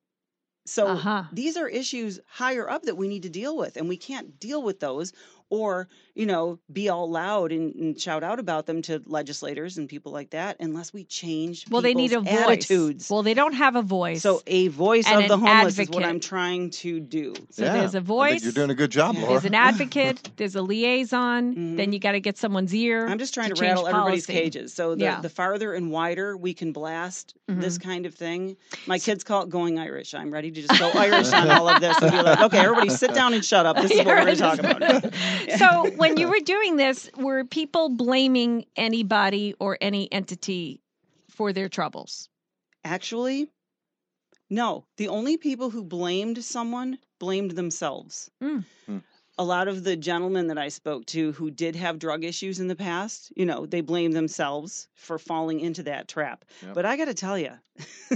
So 0.65 1.05
Uh-huh. 1.05 1.23
these 1.31 1.57
are 1.57 1.67
issues 1.67 2.19
higher 2.27 2.69
up 2.69 2.83
that 2.83 2.95
we 2.97 3.07
need 3.07 3.23
to 3.23 3.29
deal 3.29 3.57
with, 3.57 3.77
and 3.77 3.87
we 3.89 3.97
can't 3.97 4.39
deal 4.39 4.63
with 4.63 4.79
those 4.79 5.13
or, 5.49 5.87
you 6.15 6.25
know, 6.25 6.59
be 6.71 6.89
all 6.89 7.09
loud 7.09 7.51
and, 7.51 7.73
and 7.75 7.99
shout 7.99 8.23
out 8.23 8.39
about 8.39 8.65
them 8.65 8.81
to 8.83 9.01
legislators 9.05 9.77
and 9.77 9.89
people 9.89 10.11
like 10.11 10.29
that 10.31 10.57
unless 10.59 10.93
we 10.93 11.03
change 11.05 11.65
Well, 11.69 11.81
they 11.81 11.93
need 11.93 12.13
a 12.13 12.19
people's 12.21 12.39
voice. 12.39 12.43
attitudes. 12.47 13.09
Well, 13.09 13.23
they 13.23 13.33
don't 13.33 13.53
have 13.53 13.75
a 13.75 13.81
voice. 13.81 14.21
so 14.21 14.41
a 14.47 14.67
voice 14.69 15.07
and 15.07 15.23
of 15.23 15.27
the 15.27 15.33
an 15.35 15.39
homeless 15.39 15.79
is 15.79 15.89
what 15.89 16.03
I'm 16.03 16.19
trying 16.19 16.69
to 16.71 16.99
do. 16.99 17.33
So 17.51 17.63
Yeah. 17.65 17.73
there's 17.73 17.95
a 17.95 18.01
voice. 18.01 18.43
you're 18.43 18.51
doing 18.51 18.69
a 18.69 18.75
good 18.75 18.91
job, 18.91 19.15
Laura. 19.15 19.29
There's 19.29 19.45
an 19.45 19.55
advocate. 19.55 20.29
There's 20.37 20.55
a 20.55 20.61
liaison. 20.61 21.55
Mhm. 21.55 21.77
Then 21.77 21.93
you 21.93 21.99
got 21.99 22.11
to 22.13 22.19
get 22.19 22.37
someone's 22.37 22.73
ear. 22.73 23.07
I'm 23.07 23.17
just 23.19 23.33
trying 23.33 23.49
to 23.49 23.55
to, 23.55 23.61
change 23.61 23.69
rattle 23.71 23.87
everybody's 23.87 24.25
cages. 24.25 24.73
So 24.73 24.95
the, 24.95 25.01
Yeah. 25.03 25.21
the 25.21 25.29
farther 25.29 25.73
and 25.73 25.91
wider 25.91 26.37
we 26.37 26.53
can 26.53 26.71
blast 26.71 27.33
this 27.47 27.77
Mm-hmm. 27.79 27.89
kind 27.89 28.05
of 28.05 28.13
thing, 28.13 28.55
my 28.85 28.99
kids 28.99 29.23
call 29.23 29.43
it 29.43 29.49
going 29.49 29.79
Irish. 29.79 30.13
I'm 30.13 30.31
ready 30.31 30.51
to 30.51 30.61
just 30.61 30.79
go 30.79 30.91
Irish 30.93 31.31
on 31.33 31.49
all 31.51 31.67
of 31.67 31.81
this 31.81 31.99
and 32.01 32.11
be 32.11 32.21
like, 32.21 32.41
okay, 32.41 32.59
everybody 32.59 32.89
sit 32.89 33.13
down 33.15 33.33
and 33.33 33.43
shut 33.43 33.65
up. 33.65 33.75
This 33.77 33.89
is 33.91 33.97
what 33.97 34.07
we're 34.07 34.23
going 34.23 34.35
to 34.35 34.41
talk 34.41 34.59
about. 34.59 35.13
Now." 35.47 35.57
so 35.57 35.91
when 35.91 36.17
you 36.17 36.29
were 36.29 36.39
doing 36.39 36.75
this, 36.77 37.09
were 37.17 37.43
people 37.43 37.89
blaming 37.89 38.65
anybody 38.75 39.55
or 39.59 39.77
any 39.81 40.11
entity 40.11 40.81
for 41.29 41.53
their 41.53 41.69
troubles? 41.69 42.29
Actually, 42.83 43.49
no. 44.49 44.85
The 44.97 45.07
only 45.07 45.37
people 45.37 45.69
who 45.69 45.83
blamed 45.83 46.43
someone 46.43 46.97
blamed 47.19 47.51
themselves. 47.51 48.31
Mm. 48.41 48.65
Mm. 48.89 49.03
A 49.37 49.43
lot 49.43 49.67
of 49.67 49.83
the 49.83 49.95
gentlemen 49.95 50.47
that 50.47 50.57
I 50.57 50.67
spoke 50.67 51.05
to 51.07 51.31
who 51.33 51.49
did 51.49 51.75
have 51.75 51.99
drug 51.99 52.25
issues 52.25 52.59
in 52.59 52.67
the 52.67 52.75
past, 52.75 53.31
you 53.35 53.45
know, 53.45 53.65
they 53.65 53.81
blamed 53.81 54.13
themselves 54.13 54.89
for 54.95 55.17
falling 55.17 55.61
into 55.61 55.83
that 55.83 56.07
trap. 56.09 56.43
Yep. 56.61 56.73
But 56.73 56.85
I 56.85 56.97
got 56.97 57.05
to 57.05 57.13
tell 57.13 57.37
you, 57.37 57.51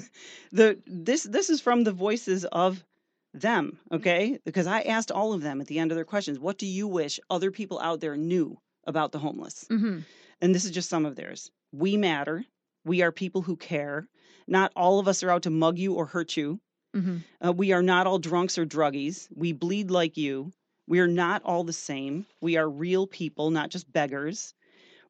the 0.52 0.80
this 0.86 1.24
this 1.24 1.50
is 1.50 1.62
from 1.62 1.84
the 1.84 1.94
voices 1.94 2.44
of 2.46 2.84
them, 3.34 3.80
okay? 3.92 4.40
Because 4.46 4.68
I 4.68 4.82
asked 4.82 5.12
all 5.12 5.34
of 5.34 5.42
them 5.42 5.62
at 5.62 5.68
the 5.68 5.80
end 5.80 5.92
of 5.92 5.96
their 5.96 6.06
questions, 6.06 6.40
what 6.40 6.58
do 6.58 6.66
you 6.66 6.88
wish 6.88 7.20
other 7.30 7.52
people 7.52 7.80
out 7.80 8.00
there 8.00 8.16
knew 8.16 8.58
about 8.86 9.12
the 9.12 9.20
homeless? 9.20 9.66
Mm-hmm. 9.70 10.00
And 10.42 10.56
this 10.56 10.66
is 10.66 10.72
just 10.72 10.90
some 10.90 11.06
of 11.06 11.16
theirs. 11.16 11.52
We 11.72 11.98
matter. 11.98 12.46
We 12.86 13.02
are 13.02 13.12
people 13.12 13.42
who 13.42 13.56
care. 13.56 14.08
Not 14.48 14.72
all 14.76 15.00
of 15.00 15.08
us 15.08 15.24
are 15.24 15.32
out 15.32 15.44
to 15.44 15.50
mug 15.50 15.78
you 15.78 15.94
or 15.94 16.06
hurt 16.06 16.36
you. 16.36 16.60
Mm-hmm. 16.96 17.48
Uh, 17.48 17.52
we 17.54 17.72
are 17.72 17.82
not 17.82 18.08
all 18.08 18.20
drunks 18.20 18.58
or 18.58 18.66
druggies. 18.66 19.28
We 19.36 19.52
bleed 19.54 19.90
like 19.90 20.18
you. 20.18 20.52
We 20.88 21.00
are 21.00 21.08
not 21.08 21.42
all 21.44 21.64
the 21.64 21.74
same. 21.74 22.26
We 22.42 22.58
are 22.58 22.70
real 22.70 23.08
people, 23.08 23.50
not 23.52 23.70
just 23.70 23.92
beggars. 23.92 24.54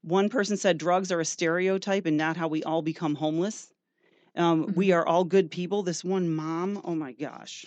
One 0.01 0.29
person 0.29 0.55
said 0.55 0.77
drugs 0.77 1.11
are 1.11 1.19
a 1.19 1.25
stereotype 1.25 2.05
and 2.05 2.15
not 2.15 2.37
how 2.37 2.47
we 2.47 2.63
all 2.63 2.81
become 2.81 3.15
homeless. 3.15 3.71
Um, 4.35 4.73
We 4.75 4.91
are 4.91 5.05
all 5.05 5.23
good 5.23 5.49
people. 5.51 5.83
This 5.83 6.03
one 6.03 6.29
mom, 6.29 6.81
oh 6.83 6.95
my 6.95 7.11
gosh, 7.11 7.65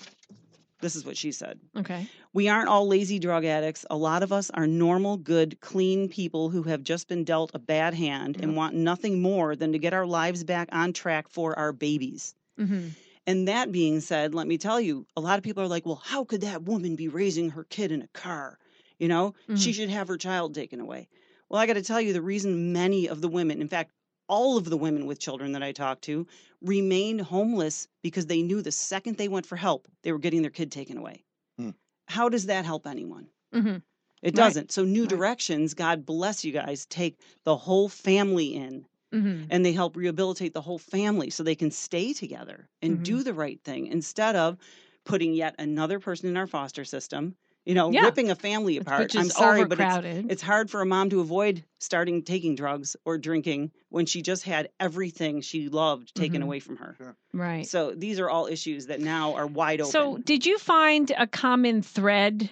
this 0.80 0.94
is 0.94 1.04
what 1.04 1.16
she 1.16 1.32
said. 1.32 1.58
Okay. 1.76 2.06
We 2.32 2.48
aren't 2.48 2.68
all 2.68 2.86
lazy 2.86 3.18
drug 3.18 3.44
addicts. 3.44 3.86
A 3.90 3.96
lot 3.96 4.22
of 4.22 4.32
us 4.32 4.50
are 4.50 4.66
normal, 4.66 5.16
good, 5.16 5.60
clean 5.60 6.08
people 6.08 6.50
who 6.50 6.62
have 6.64 6.82
just 6.82 7.08
been 7.08 7.24
dealt 7.24 7.50
a 7.54 7.58
bad 7.58 7.94
hand 7.94 8.36
and 8.40 8.56
want 8.56 8.74
nothing 8.74 9.22
more 9.22 9.56
than 9.56 9.72
to 9.72 9.78
get 9.78 9.94
our 9.94 10.06
lives 10.06 10.44
back 10.44 10.68
on 10.72 10.92
track 10.92 11.28
for 11.28 11.58
our 11.58 11.72
babies. 11.72 12.34
Mm-hmm. 12.58 12.88
And 13.26 13.48
that 13.48 13.72
being 13.72 14.00
said, 14.00 14.34
let 14.34 14.46
me 14.46 14.58
tell 14.58 14.80
you, 14.80 15.06
a 15.16 15.20
lot 15.20 15.38
of 15.38 15.44
people 15.44 15.62
are 15.62 15.68
like, 15.68 15.86
well, 15.86 16.02
how 16.04 16.24
could 16.24 16.42
that 16.42 16.62
woman 16.62 16.94
be 16.94 17.08
raising 17.08 17.50
her 17.50 17.64
kid 17.64 17.90
in 17.90 18.02
a 18.02 18.08
car? 18.08 18.58
You 18.98 19.08
know, 19.08 19.34
she 19.56 19.72
should 19.72 19.90
have 19.90 20.08
her 20.08 20.16
child 20.16 20.54
taken 20.54 20.80
away. 20.80 21.08
Well, 21.48 21.60
I 21.60 21.66
got 21.66 21.74
to 21.74 21.82
tell 21.82 22.00
you, 22.00 22.12
the 22.12 22.22
reason 22.22 22.72
many 22.72 23.08
of 23.08 23.20
the 23.20 23.28
women, 23.28 23.60
in 23.60 23.68
fact, 23.68 23.92
all 24.28 24.56
of 24.56 24.64
the 24.70 24.76
women 24.76 25.06
with 25.06 25.18
children 25.18 25.52
that 25.52 25.62
I 25.62 25.72
talked 25.72 26.02
to, 26.04 26.26
remained 26.60 27.20
homeless 27.22 27.88
because 28.02 28.26
they 28.26 28.42
knew 28.42 28.62
the 28.62 28.72
second 28.72 29.16
they 29.16 29.28
went 29.28 29.46
for 29.46 29.56
help, 29.56 29.88
they 30.02 30.12
were 30.12 30.18
getting 30.18 30.42
their 30.42 30.50
kid 30.50 30.72
taken 30.72 30.96
away. 30.98 31.24
Hmm. 31.58 31.70
How 32.08 32.28
does 32.28 32.46
that 32.46 32.64
help 32.64 32.86
anyone? 32.86 33.28
Mm-hmm. 33.54 33.78
It 34.22 34.34
doesn't. 34.34 34.72
So, 34.72 34.84
New 34.84 35.02
Right. 35.02 35.10
Directions, 35.10 35.74
God 35.74 36.06
bless 36.06 36.44
you 36.44 36.52
guys, 36.52 36.86
take 36.86 37.20
the 37.44 37.56
whole 37.56 37.88
family 37.88 38.54
in 38.54 38.86
Mm-hmm. 39.12 39.46
and 39.50 39.64
they 39.64 39.72
help 39.72 39.96
rehabilitate 39.96 40.52
the 40.54 40.60
whole 40.62 40.78
family 40.78 41.30
so 41.30 41.42
they 41.42 41.54
can 41.54 41.70
stay 41.70 42.12
together 42.12 42.68
and 42.82 42.98
Mhm. 42.98 43.04
do 43.04 43.22
the 43.22 43.34
right 43.34 43.62
thing 43.64 43.86
instead 43.86 44.36
of 44.36 44.58
putting 45.04 45.32
yet 45.34 45.54
another 45.58 46.00
person 46.00 46.28
in 46.28 46.36
our 46.36 46.46
foster 46.46 46.84
system 46.84 47.36
you 47.66 47.74
know, 47.74 47.90
Yeah. 47.90 48.04
ripping 48.04 48.30
a 48.30 48.34
family 48.36 48.76
apart. 48.78 49.02
which 49.02 49.14
is 49.16 49.20
I'm 49.20 49.28
sorry, 49.30 49.64
but 49.64 49.80
it's, 49.80 49.96
it's 50.30 50.42
hard 50.42 50.70
for 50.70 50.80
a 50.80 50.86
mom 50.86 51.10
to 51.10 51.20
avoid 51.20 51.64
starting 51.80 52.22
taking 52.22 52.54
drugs 52.54 52.96
or 53.04 53.18
drinking 53.18 53.72
when 53.90 54.06
she 54.06 54.22
just 54.22 54.44
had 54.44 54.70
everything 54.80 55.40
she 55.40 55.68
loved 55.68 56.14
taken 56.14 56.40
Mhm. 56.40 56.44
away 56.44 56.60
from 56.60 56.76
her. 56.76 57.16
right. 57.34 57.66
So 57.66 57.92
these 57.94 58.20
are 58.20 58.30
all 58.30 58.46
issues 58.46 58.86
that 58.86 59.00
now 59.00 59.34
are 59.34 59.46
wide 59.46 59.80
open. 59.80 59.90
So, 59.90 60.16
did 60.18 60.46
you 60.46 60.58
find 60.58 61.12
a 61.18 61.26
common 61.26 61.82
thread 61.82 62.48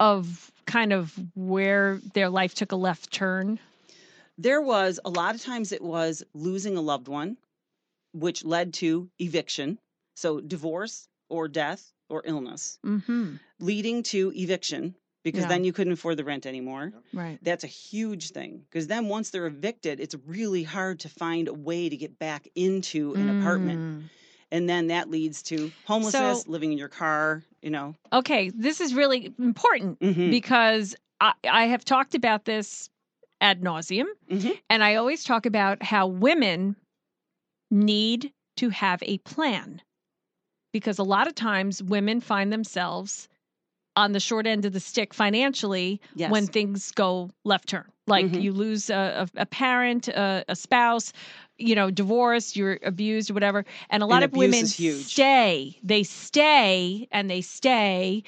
of 0.00 0.52
kind 0.66 0.92
of 0.92 1.12
where 1.34 2.00
their 2.14 2.28
life 2.30 2.54
took 2.54 2.72
a 2.72 2.76
left 2.76 3.12
turn? 3.12 3.58
there 4.40 4.60
was 4.62 5.00
a 5.04 5.10
lot 5.10 5.34
of 5.34 5.42
times 5.42 5.72
it 5.72 5.82
was 5.82 6.22
losing 6.32 6.76
a 6.76 6.80
loved 6.80 7.08
one, 7.08 7.36
which 8.12 8.44
led 8.44 8.72
to 8.72 9.10
eviction. 9.18 9.80
So 10.14 10.40
divorce 10.40 11.08
or 11.28 11.48
death 11.48 11.92
or 12.08 12.22
illness, 12.24 12.78
Mm-hmm. 12.84 13.36
leading 13.60 14.02
to 14.04 14.32
eviction 14.34 14.94
because 15.24 15.42
Yeah. 15.42 15.48
then 15.48 15.64
you 15.64 15.72
couldn't 15.72 15.92
afford 15.92 16.16
the 16.16 16.24
rent 16.24 16.46
anymore. 16.46 16.92
Right. 17.12 17.38
That's 17.42 17.64
a 17.64 17.68
huge 17.68 18.30
thing 18.30 18.62
because 18.70 18.86
then 18.86 19.08
once 19.08 19.30
they're 19.30 19.46
evicted, 19.46 20.00
it's 20.00 20.14
really 20.26 20.62
hard 20.62 21.00
to 21.00 21.08
find 21.08 21.48
a 21.48 21.52
way 21.54 21.88
to 21.88 21.96
get 21.96 22.18
back 22.18 22.48
into 22.54 23.14
an 23.14 23.28
apartment. 23.28 23.80
Mm. 23.80 24.08
And 24.50 24.68
then 24.68 24.86
that 24.86 25.10
leads 25.10 25.42
to 25.44 25.72
homelessness, 25.84 26.46
living 26.46 26.72
in 26.72 26.78
your 26.78 26.88
car, 26.88 27.42
you 27.60 27.68
know. 27.70 27.94
Okay, 28.12 28.50
this 28.50 28.80
is 28.80 28.94
really 28.94 29.34
important 29.38 29.98
Mhm. 30.00 30.30
because 30.30 30.96
I, 31.20 31.32
I 31.50 31.66
have 31.66 31.84
talked 31.84 32.14
about 32.14 32.44
this 32.46 32.88
ad 33.42 33.60
nauseum, 33.60 34.06
Mhm. 34.30 34.58
and 34.70 34.82
I 34.82 34.94
always 34.94 35.22
talk 35.24 35.44
about 35.46 35.82
how 35.82 36.06
women 36.06 36.76
need 37.70 38.32
to 38.56 38.70
have 38.70 39.02
a 39.02 39.18
plan 39.18 39.82
because 40.72 40.98
a 40.98 41.02
lot 41.02 41.26
of 41.26 41.34
times 41.34 41.82
women 41.82 42.20
find 42.20 42.52
themselves 42.52 43.28
on 43.96 44.12
the 44.12 44.20
short 44.20 44.46
end 44.46 44.64
of 44.64 44.72
the 44.72 44.80
stick 44.80 45.12
financially 45.12 46.00
Yes. 46.14 46.30
when 46.30 46.46
things 46.46 46.92
go 46.92 47.30
left 47.44 47.68
turn. 47.68 47.84
Like 48.06 48.26
Mhm. 48.26 48.42
you 48.42 48.52
lose 48.52 48.90
a, 48.90 49.28
a, 49.36 49.44
parent, 49.44 50.08
a, 50.08 50.44
a 50.48 50.54
spouse, 50.56 51.12
you 51.58 51.74
know, 51.74 51.90
divorce, 51.90 52.54
you're 52.56 52.78
abused, 52.84 53.30
or 53.30 53.34
whatever. 53.34 53.64
And 53.90 54.02
a 54.02 54.06
lot 54.06 54.22
And 54.22 54.32
of 54.32 54.36
women 54.38 54.66
stay. 54.66 55.78
They 55.82 56.02
stay 56.04 57.08
and 57.10 57.28
they 57.28 57.40
stay 57.40 58.22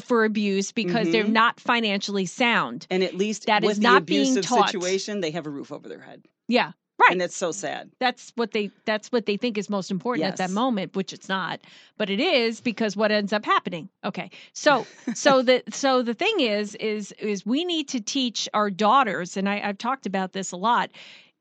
for 0.00 0.24
abuse 0.24 0.70
because 0.72 1.10
they're 1.10 1.24
Mhm. 1.24 1.32
not 1.32 1.58
financially 1.60 2.26
sound. 2.26 2.86
and 2.90 3.02
at 3.02 3.14
least 3.14 3.46
that 3.46 3.64
is 3.64 3.80
not 3.80 4.04
being 4.04 4.34
taught. 4.42 4.68
situation, 4.70 5.20
they 5.20 5.30
have 5.30 5.46
a 5.46 5.50
roof 5.50 5.72
over 5.72 5.88
their 5.88 6.00
head. 6.00 6.22
Yeah. 6.48 6.72
Right. 7.00 7.12
And 7.12 7.20
that's 7.20 7.36
so 7.36 7.52
sad. 7.52 7.90
that's 8.00 8.32
what 8.34 8.50
they 8.52 8.70
that's 8.84 9.12
what 9.12 9.26
they 9.26 9.36
think 9.36 9.56
is 9.56 9.70
most 9.70 9.90
important 9.90 10.26
at 10.26 10.36
that 10.38 10.50
moment 10.50 10.96
which 10.96 11.12
it's 11.12 11.28
not 11.28 11.60
but 11.96 12.10
it 12.10 12.18
is 12.20 12.60
because 12.60 12.96
what 12.96 13.12
ends 13.12 13.32
up 13.32 13.44
happening 13.44 13.88
okay 14.04 14.30
so 14.52 14.84
so 15.14 15.40
the 15.42 15.62
so 15.70 16.02
the 16.02 16.14
thing 16.14 16.40
is 16.40 16.74
is 16.76 17.12
is 17.20 17.46
we 17.46 17.64
need 17.64 17.88
to 17.88 18.00
teach 18.00 18.48
our 18.52 18.68
daughters 18.68 19.36
and 19.36 19.48
I, 19.48 19.60
i've 19.64 19.78
talked 19.78 20.06
about 20.06 20.32
this 20.32 20.50
a 20.50 20.56
lot 20.56 20.90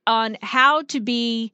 on 0.05 0.37
how 0.43 0.83
to 0.83 0.99
be 0.99 1.51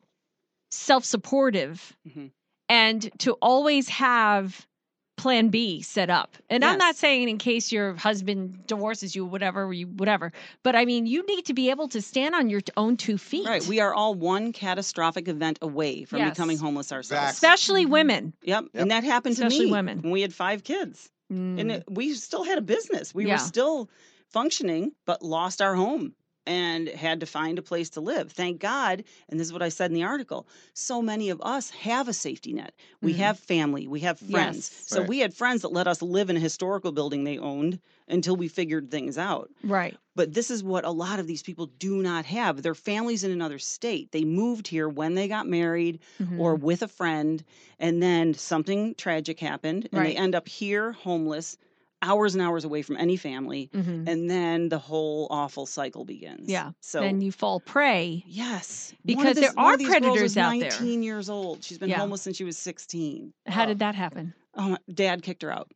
self-supportive 0.72 1.96
Mhm. 2.08 2.32
and 2.70 3.10
to 3.20 3.34
always 3.42 3.88
have 3.90 4.68
plan 5.15 5.50
b 5.50 5.79
set 5.82 6.10
up 6.10 6.36
and 6.50 6.65
i'm 6.65 6.77
not 6.77 6.96
saying 6.96 7.29
in 7.29 7.38
case 7.38 7.72
your 7.72 7.93
husband 7.93 8.65
divorces 8.65 9.15
you 9.15 9.24
whatever 9.24 9.72
you 9.72 9.86
whatever 9.86 10.32
but 10.63 10.75
i 10.75 10.86
mean 10.86 11.05
you 11.05 11.24
need 11.27 11.46
to 11.46 11.53
be 11.53 11.70
able 11.70 11.88
to 11.88 12.01
stand 12.01 12.34
on 12.34 12.50
your 12.50 12.62
own 12.77 12.98
two 12.98 13.17
feet 13.17 13.46
Right. 13.48 13.65
We 13.67 13.79
are 13.79 13.93
all 13.93 14.15
one 14.15 14.51
catastrophic 14.53 15.27
event 15.27 15.60
away 15.62 16.03
from 16.05 16.20
Yes. 16.20 16.32
becoming 16.32 16.58
homeless 16.58 16.91
ourselves. 16.91 17.34
Exactly. 17.34 17.48
especially 17.48 17.86
women 17.86 18.34
Yep. 18.43 18.63
Yep. 18.74 18.82
And 18.82 18.91
that 18.91 19.03
happened 19.03 19.36
to 19.36 19.41
me. 19.43 19.48
Especially 19.48 19.65
me 19.67 19.72
women. 19.72 20.01
when 20.01 20.12
we 20.12 20.22
had 20.22 20.34
five 20.34 20.63
kids. 20.63 21.10
Mm. 21.32 21.60
And 21.60 21.72
it, 21.72 21.84
we 21.89 22.13
still 22.13 22.43
had 22.43 22.58
a 22.58 22.62
business. 22.62 23.13
We 23.13 23.25
Yeah. 23.27 23.34
were 23.34 23.38
still 23.39 23.89
functioning, 24.29 24.93
but 25.05 25.22
lost 25.22 25.62
our 25.62 25.75
home 25.75 26.13
and 26.46 26.88
had 26.90 27.20
to 27.20 27.26
find 27.26 27.58
a 27.58 27.62
place 27.62 27.90
to 27.92 28.02
live. 28.02 28.32
Thank 28.32 28.60
God, 28.60 29.04
and 29.30 29.40
this 29.40 29.48
is 29.48 29.54
what 29.54 29.62
I 29.62 29.70
said 29.70 29.92
in 29.92 29.96
the 29.96 30.04
article, 30.04 30.48
so 30.74 31.02
many 31.02 31.30
of 31.30 31.42
us 31.42 31.70
have 31.72 32.08
a 32.08 32.14
safety 32.14 32.54
net. 32.54 32.74
We 33.02 33.14
Mhm. 33.14 33.18
have 33.18 33.40
family, 33.40 33.88
we 33.88 34.02
have 34.02 34.20
friends. 34.20 34.70
Yes. 34.74 34.84
So 34.88 35.00
Right. 35.02 35.10
we 35.10 35.20
had 35.20 35.34
friends 35.34 35.62
that 35.62 35.72
let 35.74 35.88
us 35.88 36.02
live 36.02 36.30
in 36.30 36.38
a 36.38 36.42
historical 36.42 36.92
building 36.92 37.24
they 37.24 37.38
owned 37.38 37.80
until 38.08 38.36
we 38.36 38.48
figured 38.48 38.92
things 38.92 39.18
out. 39.18 39.50
Right. 39.64 39.96
But 40.16 40.34
this 40.34 40.52
is 40.52 40.64
what 40.64 40.86
a 40.86 40.92
lot 40.92 41.20
of 41.20 41.26
these 41.26 41.42
people 41.42 41.68
do 41.80 41.96
not 42.02 42.26
have. 42.26 42.62
Their 42.62 42.76
families 42.76 43.24
in 43.24 43.32
another 43.32 43.58
state. 43.58 44.12
They 44.12 44.24
moved 44.24 44.68
here 44.68 44.88
when 44.88 45.16
they 45.16 45.28
got 45.28 45.48
married 45.48 46.00
or 46.38 46.56
Mm-hmm. 46.56 46.66
with 46.66 46.82
a 46.84 46.88
friend, 46.88 47.44
and 47.80 48.02
then 48.04 48.34
something 48.36 48.94
tragic 48.96 49.40
happened, 49.40 49.90
and 49.92 50.00
Right. 50.02 50.14
they 50.14 50.22
end 50.22 50.36
up 50.36 50.48
here 50.48 50.92
homeless, 50.92 51.58
hours 52.04 52.36
and 52.36 52.42
hours 52.44 52.66
away 52.66 52.82
from 52.82 52.98
any 52.98 53.16
family, 53.18 53.70
Mhm. 53.74 54.08
and 54.08 54.30
then 54.30 54.70
the 54.70 54.78
whole 54.78 55.28
awful 55.32 55.66
cycle 55.66 56.06
begins. 56.06 56.50
Yeah. 56.50 56.72
So 56.82 57.00
then 57.02 57.22
you 57.22 57.32
fall 57.32 57.60
prey. 57.60 58.24
yes, 58.28 58.94
Because 59.06 59.36
this- 59.36 59.46
there 59.54 59.54
are 59.58 59.78
these 59.78 59.88
predators 59.88 60.22
was 60.22 60.38
out 60.38 60.52
there. 60.60 60.70
19 60.70 61.02
years 61.04 61.30
old. 61.30 61.64
She's 61.64 61.78
been 61.78 61.90
Yeah. 61.90 61.98
homeless 62.00 62.22
since 62.22 62.38
she 62.38 62.44
was 62.44 62.58
16. 62.58 63.34
How 63.48 63.64
Oh. 63.64 63.68
did 63.68 63.80
that 63.80 63.96
happen? 63.96 64.34
Oh, 64.56 64.70
my- 64.70 64.78
dad 64.94 65.24
kicked 65.24 65.42
her 65.42 65.52
out. 65.52 65.72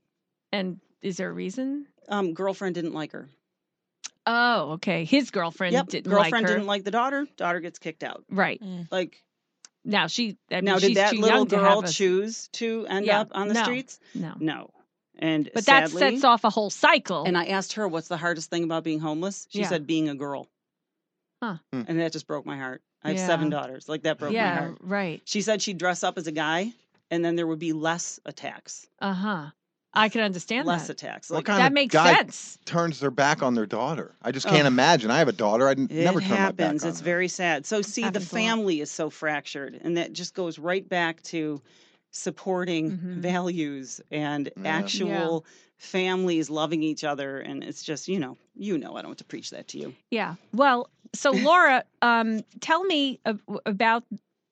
And 0.52 0.80
is 1.02 1.18
there 1.18 1.30
a 1.30 1.34
reason? 1.34 1.88
Um, 2.10 2.34
girlfriend 2.34 2.76
didn't 2.76 2.94
like 2.94 3.12
her. 3.14 3.30
Oh, 4.26 4.72
okay. 4.74 5.06
His 5.06 5.32
girlfriend 5.32 5.74
yep, 5.74 5.88
didn't 5.88 6.12
girlfriend 6.12 6.34
like 6.34 6.42
her. 6.44 6.48
didn't 6.56 6.68
like 6.68 6.84
the 6.84 6.92
daughter. 6.92 7.28
Daughter 7.38 7.60
gets 7.62 7.80
kicked 7.80 8.04
out. 8.04 8.24
right. 8.30 8.62
Like 8.92 9.24
Now 9.86 10.08
she 10.08 10.38
I 10.52 10.56
mean, 10.56 10.66
now, 10.66 10.80
she's 10.80 10.90
did 10.90 10.98
that 10.98 11.14
little 11.16 11.38
young 11.40 11.48
to 11.48 11.56
girl 11.56 11.80
a, 11.80 11.88
choose 11.88 12.50
to 12.54 12.86
end 12.90 13.06
Yeah, 13.06 13.22
up 13.22 13.30
on 13.32 13.48
the 13.48 13.54
no. 13.54 13.64
streets? 13.64 14.00
No. 14.14 14.34
No. 14.40 14.70
And 15.20 15.50
But 15.54 15.66
that 15.66 15.90
sets 15.90 16.24
off 16.24 16.44
a 16.44 16.50
whole 16.50 16.70
cycle. 16.70 17.24
And 17.26 17.38
I 17.38 17.46
asked 17.48 17.74
her, 17.74 17.88
"What's 17.88 18.08
the 18.08 18.18
hardest 18.18 18.50
thing 18.50 18.64
about 18.64 18.84
being 18.84 19.00
homeless?" 19.00 19.48
She 19.50 19.60
Yeah. 19.62 19.70
said, 19.70 19.88
"Being 19.88 20.10
a 20.10 20.16
girl." 20.16 20.48
Huh. 21.42 21.58
Hmm. 21.74 21.84
And 21.88 22.00
that 22.00 22.12
just 22.14 22.28
broke 22.28 22.46
my 22.46 22.58
heart. 22.58 22.82
I 23.04 23.10
have 23.10 23.20
seven 23.20 23.50
daughters. 23.50 23.88
Like 23.88 24.04
that 24.04 24.18
broke 24.20 24.34
my 24.34 24.40
heart. 24.56 24.78
right. 24.82 25.22
She 25.26 25.42
said 25.42 25.62
she'd 25.62 25.78
dress 25.78 26.04
up 26.04 26.18
as 26.18 26.28
a 26.28 26.32
guy, 26.32 26.74
and 27.12 27.24
then 27.24 27.36
there 27.36 27.48
would 27.48 27.60
be 27.60 27.74
less 27.74 28.20
attacks. 28.26 28.88
Uh-huh. 29.00 29.48
I 29.94 30.10
can 30.10 30.22
understand 30.22 30.68
less 30.68 30.88
that. 30.88 30.94
attacks. 31.02 31.30
What 31.30 31.46
kind 31.46 31.60
That 31.62 31.68
of 31.68 31.74
makes 31.74 31.94
guy 31.94 32.14
sense. 32.16 32.58
turns 32.66 33.00
their 33.00 33.10
back 33.10 33.42
on 33.42 33.56
their 33.56 33.66
daughter? 33.66 34.14
I 34.22 34.32
just 34.32 34.46
Oh. 34.46 34.50
can't 34.50 34.68
imagine. 34.68 35.10
I 35.10 35.18
have 35.20 35.28
a 35.28 35.32
daughter. 35.34 35.68
I'd 35.70 35.80
n- 35.80 35.88
it 35.90 36.04
never 36.04 36.20
turn 36.20 36.30
my 36.30 36.36
back 36.36 36.60
happens. 36.60 36.84
on 36.84 36.90
It's 36.90 37.00
her. 37.00 37.06
very 37.06 37.28
sad. 37.28 37.66
So 37.66 37.82
see, 37.82 38.02
the 38.02 38.08
Happens 38.08 38.32
a 38.32 38.36
lot. 38.36 38.42
family 38.42 38.82
is 38.82 38.92
so 38.92 39.10
fractured, 39.10 39.80
and 39.84 39.98
that 39.98 40.14
just 40.14 40.34
goes 40.36 40.60
right 40.60 40.88
back 40.88 41.24
to 41.24 41.62
supporting 42.12 42.92
Mhm. 42.92 43.18
values 43.18 44.02
and 44.12 44.50
Yeah. 44.58 44.64
actual 44.78 45.46
families 45.78 46.50
loving 46.50 46.82
each 46.84 47.04
other. 47.04 47.40
And 47.40 47.64
it's 47.64 47.84
just, 47.84 48.08
you 48.08 48.20
know, 48.20 48.38
you 48.56 48.78
know, 48.78 48.96
I 48.96 49.02
don't 49.02 49.12
have 49.12 49.18
to 49.18 49.24
preach 49.26 49.52
that 49.52 49.68
to 49.70 49.78
you. 49.78 49.96
Yeah. 50.10 50.36
Well, 50.54 50.90
so 51.14 51.32
Laura, 51.32 51.84
um, 52.02 52.44
tell 52.60 52.84
me 52.84 53.20
ab- 53.26 53.42
about 53.66 54.04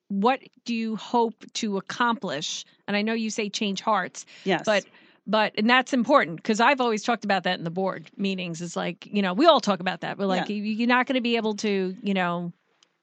what 0.08 0.40
do 0.64 0.74
you 0.74 0.96
hope 0.96 1.34
to 1.54 1.76
accomplish? 1.78 2.64
And 2.86 2.96
I 2.96 3.02
know 3.02 3.12
you 3.14 3.30
say 3.30 3.48
change 3.48 3.80
hearts, 3.80 4.24
Yes, 4.44 4.62
but 4.64 4.84
but 5.26 5.54
and 5.58 5.68
that's 5.68 5.92
important 5.92 6.36
because 6.36 6.60
I've 6.60 6.80
always 6.80 7.02
talked 7.02 7.24
about 7.24 7.42
that 7.42 7.58
in 7.58 7.64
the 7.64 7.70
board 7.72 8.08
meetings. 8.16 8.62
It's 8.62 8.76
like 8.76 9.06
you 9.06 9.20
know 9.22 9.34
we 9.34 9.46
all 9.46 9.60
talk 9.60 9.80
about 9.80 10.02
that. 10.02 10.16
We're 10.18 10.26
like 10.26 10.48
Yeah. 10.48 10.54
you're 10.54 10.86
not 10.86 11.06
going 11.06 11.16
to 11.16 11.20
be 11.20 11.34
able 11.36 11.54
to 11.56 11.96
you 12.00 12.14
know 12.14 12.52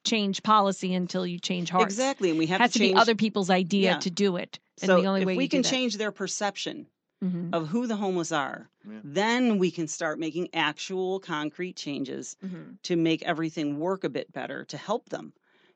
change 0.03 0.43
policy 0.43 0.93
until 0.93 1.25
you 1.27 1.39
change 1.39 1.69
hearts. 1.69 1.95
exactly, 1.95 2.29
and 2.29 2.38
we 2.39 2.48
have 2.48 2.62
It 2.62 2.63
have 2.63 2.63
has 2.63 2.72
to, 2.72 2.74
to 2.74 2.79
change. 2.79 2.91
be 2.91 2.95
other 2.95 3.15
people's 3.15 3.50
idea 3.50 3.89
Yeah. 3.89 3.98
to 3.98 4.10
do 4.10 4.36
it. 4.38 4.60
And 4.81 4.89
so 4.89 4.98
the 4.98 5.07
only 5.07 5.22
if 5.22 5.25
way 5.25 5.36
we 5.36 5.48
can 5.48 5.63
change 5.63 5.98
their 5.98 6.12
perception 6.12 6.88
Mhm, 7.22 7.53
of 7.53 7.69
who 7.69 7.88
the 7.88 7.98
homeless 7.98 8.31
are, 8.31 8.69
Yeah. 8.86 9.03
then 9.03 9.60
we 9.60 9.72
can 9.72 9.88
start 9.88 10.19
making 10.19 10.50
actual 10.53 11.19
concrete 11.19 11.75
changes 11.77 12.38
mhm. 12.41 12.77
to 12.83 12.95
make 12.98 13.24
everything 13.24 13.79
work 13.79 14.03
a 14.03 14.10
bit 14.10 14.31
better 14.33 14.65
to 14.65 14.77
help 14.77 15.10
them. 15.10 15.33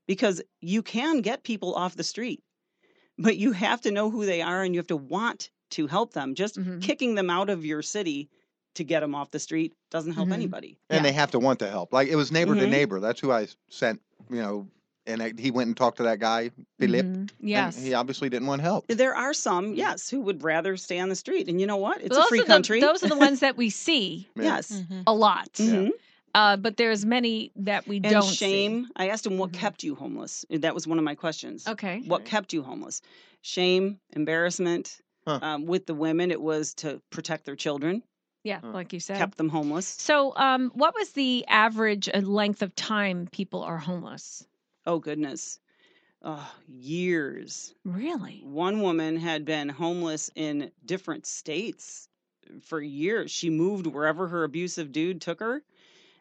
Because 0.08 0.42
you 0.62 0.84
can 0.84 1.22
get 1.22 1.44
people 1.44 1.76
off 1.76 1.96
the 1.98 2.04
street, 2.04 2.44
but 3.18 3.38
you 3.38 3.52
have 3.54 3.82
to 3.82 3.92
know 3.92 4.10
who 4.12 4.26
they 4.26 4.42
are 4.42 4.64
and 4.64 4.74
you 4.76 4.80
have 4.80 4.88
to 4.88 4.98
want 4.98 5.52
to 5.72 5.88
help 5.88 6.14
them. 6.14 6.36
Just 6.36 6.58
Mhm. 6.58 6.82
kicking 6.82 7.16
them 7.16 7.30
out 7.30 7.50
of 7.50 7.66
your 7.66 7.82
city 7.82 8.30
to 8.78 8.84
get 8.84 9.02
them 9.02 9.14
off 9.14 9.30
the 9.32 9.40
street 9.40 9.74
doesn't 9.92 10.14
help 10.14 10.30
Mhm. 10.30 10.34
anybody. 10.34 10.78
and 10.90 10.98
Yeah. 10.98 11.04
they 11.04 11.12
have 11.12 11.32
to 11.32 11.40
want 11.40 11.60
to 11.60 11.70
help. 11.70 11.94
Like 11.94 12.08
it 12.08 12.16
was 12.16 12.32
neighbor 12.32 12.56
to 12.56 12.62
Mhm. 12.62 12.70
neighbor. 12.70 13.00
That's 13.00 13.20
who 13.20 13.32
I 13.32 13.48
sent. 13.70 14.02
You 14.30 14.42
know, 14.42 14.68
and 15.06 15.22
I, 15.24 15.34
he 15.38 15.52
went 15.52 15.68
and 15.68 15.78
talked 15.78 15.98
to 15.98 16.04
that 16.04 16.20
guy, 16.20 16.52
Philip. 16.80 17.06
Mhm. 17.06 17.14
and 17.16 17.32
Yes. 17.40 17.82
he 17.82 17.94
obviously 17.94 18.30
didn't 18.30 18.48
want 18.48 18.62
help. 18.62 18.88
There 18.88 19.16
are 19.16 19.34
some, 19.34 19.74
yes, 19.74 20.10
who 20.10 20.20
would 20.22 20.44
rather 20.44 20.76
stay 20.78 21.00
on 21.00 21.10
the 21.10 21.16
street. 21.16 21.48
And 21.48 21.62
you 21.62 21.68
know 21.68 21.78
what? 21.78 22.02
It's 22.02 22.16
those 22.16 22.26
a 22.26 22.28
free 22.28 22.40
are 22.40 22.44
the, 22.44 22.48
country. 22.48 22.82
Those 22.82 23.04
are 23.04 23.10
the 23.10 23.18
ones 23.18 23.40
that 23.40 23.56
we 23.58 23.70
see 23.88 24.28
Yeah. 24.36 24.44
yes. 24.44 24.72
Mhm. 24.72 25.04
a 25.08 25.14
lot. 25.14 25.54
Mhm. 25.54 25.92
Uh, 26.36 26.58
but 26.58 26.78
there's 26.78 27.06
many 27.06 27.52
that 27.56 27.88
we 27.88 27.96
And 27.98 28.04
don't 28.12 28.22
see. 28.24 28.36
shame. 28.36 28.90
I 28.96 29.10
asked 29.10 29.26
him 29.26 29.38
what 29.40 29.52
Mhm. 29.52 29.60
kept 29.60 29.84
you 29.84 29.96
homeless. 29.96 30.46
That 30.52 30.76
was 30.76 30.86
one 30.86 31.00
of 31.00 31.04
my 31.06 31.16
questions. 31.16 31.68
Okay. 31.68 32.02
What 32.06 32.26
kept 32.26 32.54
you 32.54 32.62
homeless? 32.62 33.02
Shame, 33.42 34.00
embarrassment. 34.16 35.00
Huh. 35.26 35.40
Um, 35.42 35.66
with 35.66 35.86
the 35.88 35.94
women, 35.94 36.32
it 36.32 36.42
was 36.42 36.74
to 36.76 37.02
protect 37.10 37.46
their 37.46 37.56
children, 37.58 38.02
Yeah, 38.48 38.62
Huh. 38.62 38.72
like 38.72 38.94
you 38.94 39.02
said. 39.02 39.18
kept 39.18 39.38
them 39.38 39.50
homeless. 39.50 39.86
So, 39.86 40.34
um, 40.38 40.72
what 40.74 40.96
was 40.96 41.12
the 41.12 41.46
average 41.50 42.08
uh, 42.08 42.20
length 42.20 42.62
of 42.62 42.74
time 42.76 43.28
people 43.32 43.62
are 43.62 43.78
homeless? 43.78 44.48
Oh, 44.86 45.00
goodness. 45.00 45.60
Oh, 46.24 46.50
years. 46.66 47.76
Really? 47.84 48.40
One 48.46 48.82
woman 48.82 49.18
had 49.18 49.44
been 49.44 49.68
homeless 49.68 50.32
in 50.34 50.72
different 50.86 51.26
states 51.26 52.08
for 52.62 52.82
years. 52.82 53.32
She 53.32 53.50
moved 53.50 53.86
wherever 53.86 54.30
her 54.30 54.46
abusive 54.46 54.94
dude 54.94 55.20
took 55.20 55.42
her, 55.42 55.62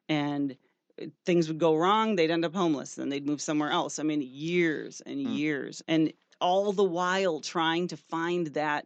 and 0.09 0.57
uh, 1.01 1.07
things 1.25 1.47
would 1.47 1.59
go 1.61 1.77
wrong. 1.77 2.17
They'd 2.17 2.33
end 2.33 2.45
up 2.45 2.55
homeless. 2.55 2.97
Then 2.97 3.09
they'd 3.09 3.27
move 3.27 3.41
somewhere 3.41 3.71
else. 3.71 4.01
I 4.01 4.03
mean, 4.03 4.21
years 4.23 5.01
and 5.07 5.19
Mm. 5.21 5.39
years, 5.39 5.83
and 5.87 6.13
all 6.41 6.73
the 6.73 6.85
while 6.99 7.41
trying 7.41 7.87
to 7.89 7.97
find 7.97 8.49
that 8.49 8.85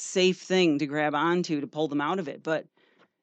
safe 0.00 0.40
thing 0.42 0.78
to 0.78 0.86
grab 0.86 1.14
onto 1.14 1.60
to 1.60 1.66
pull 1.66 1.88
them 1.88 2.00
out 2.00 2.18
of 2.18 2.28
it. 2.28 2.42
But 2.42 2.66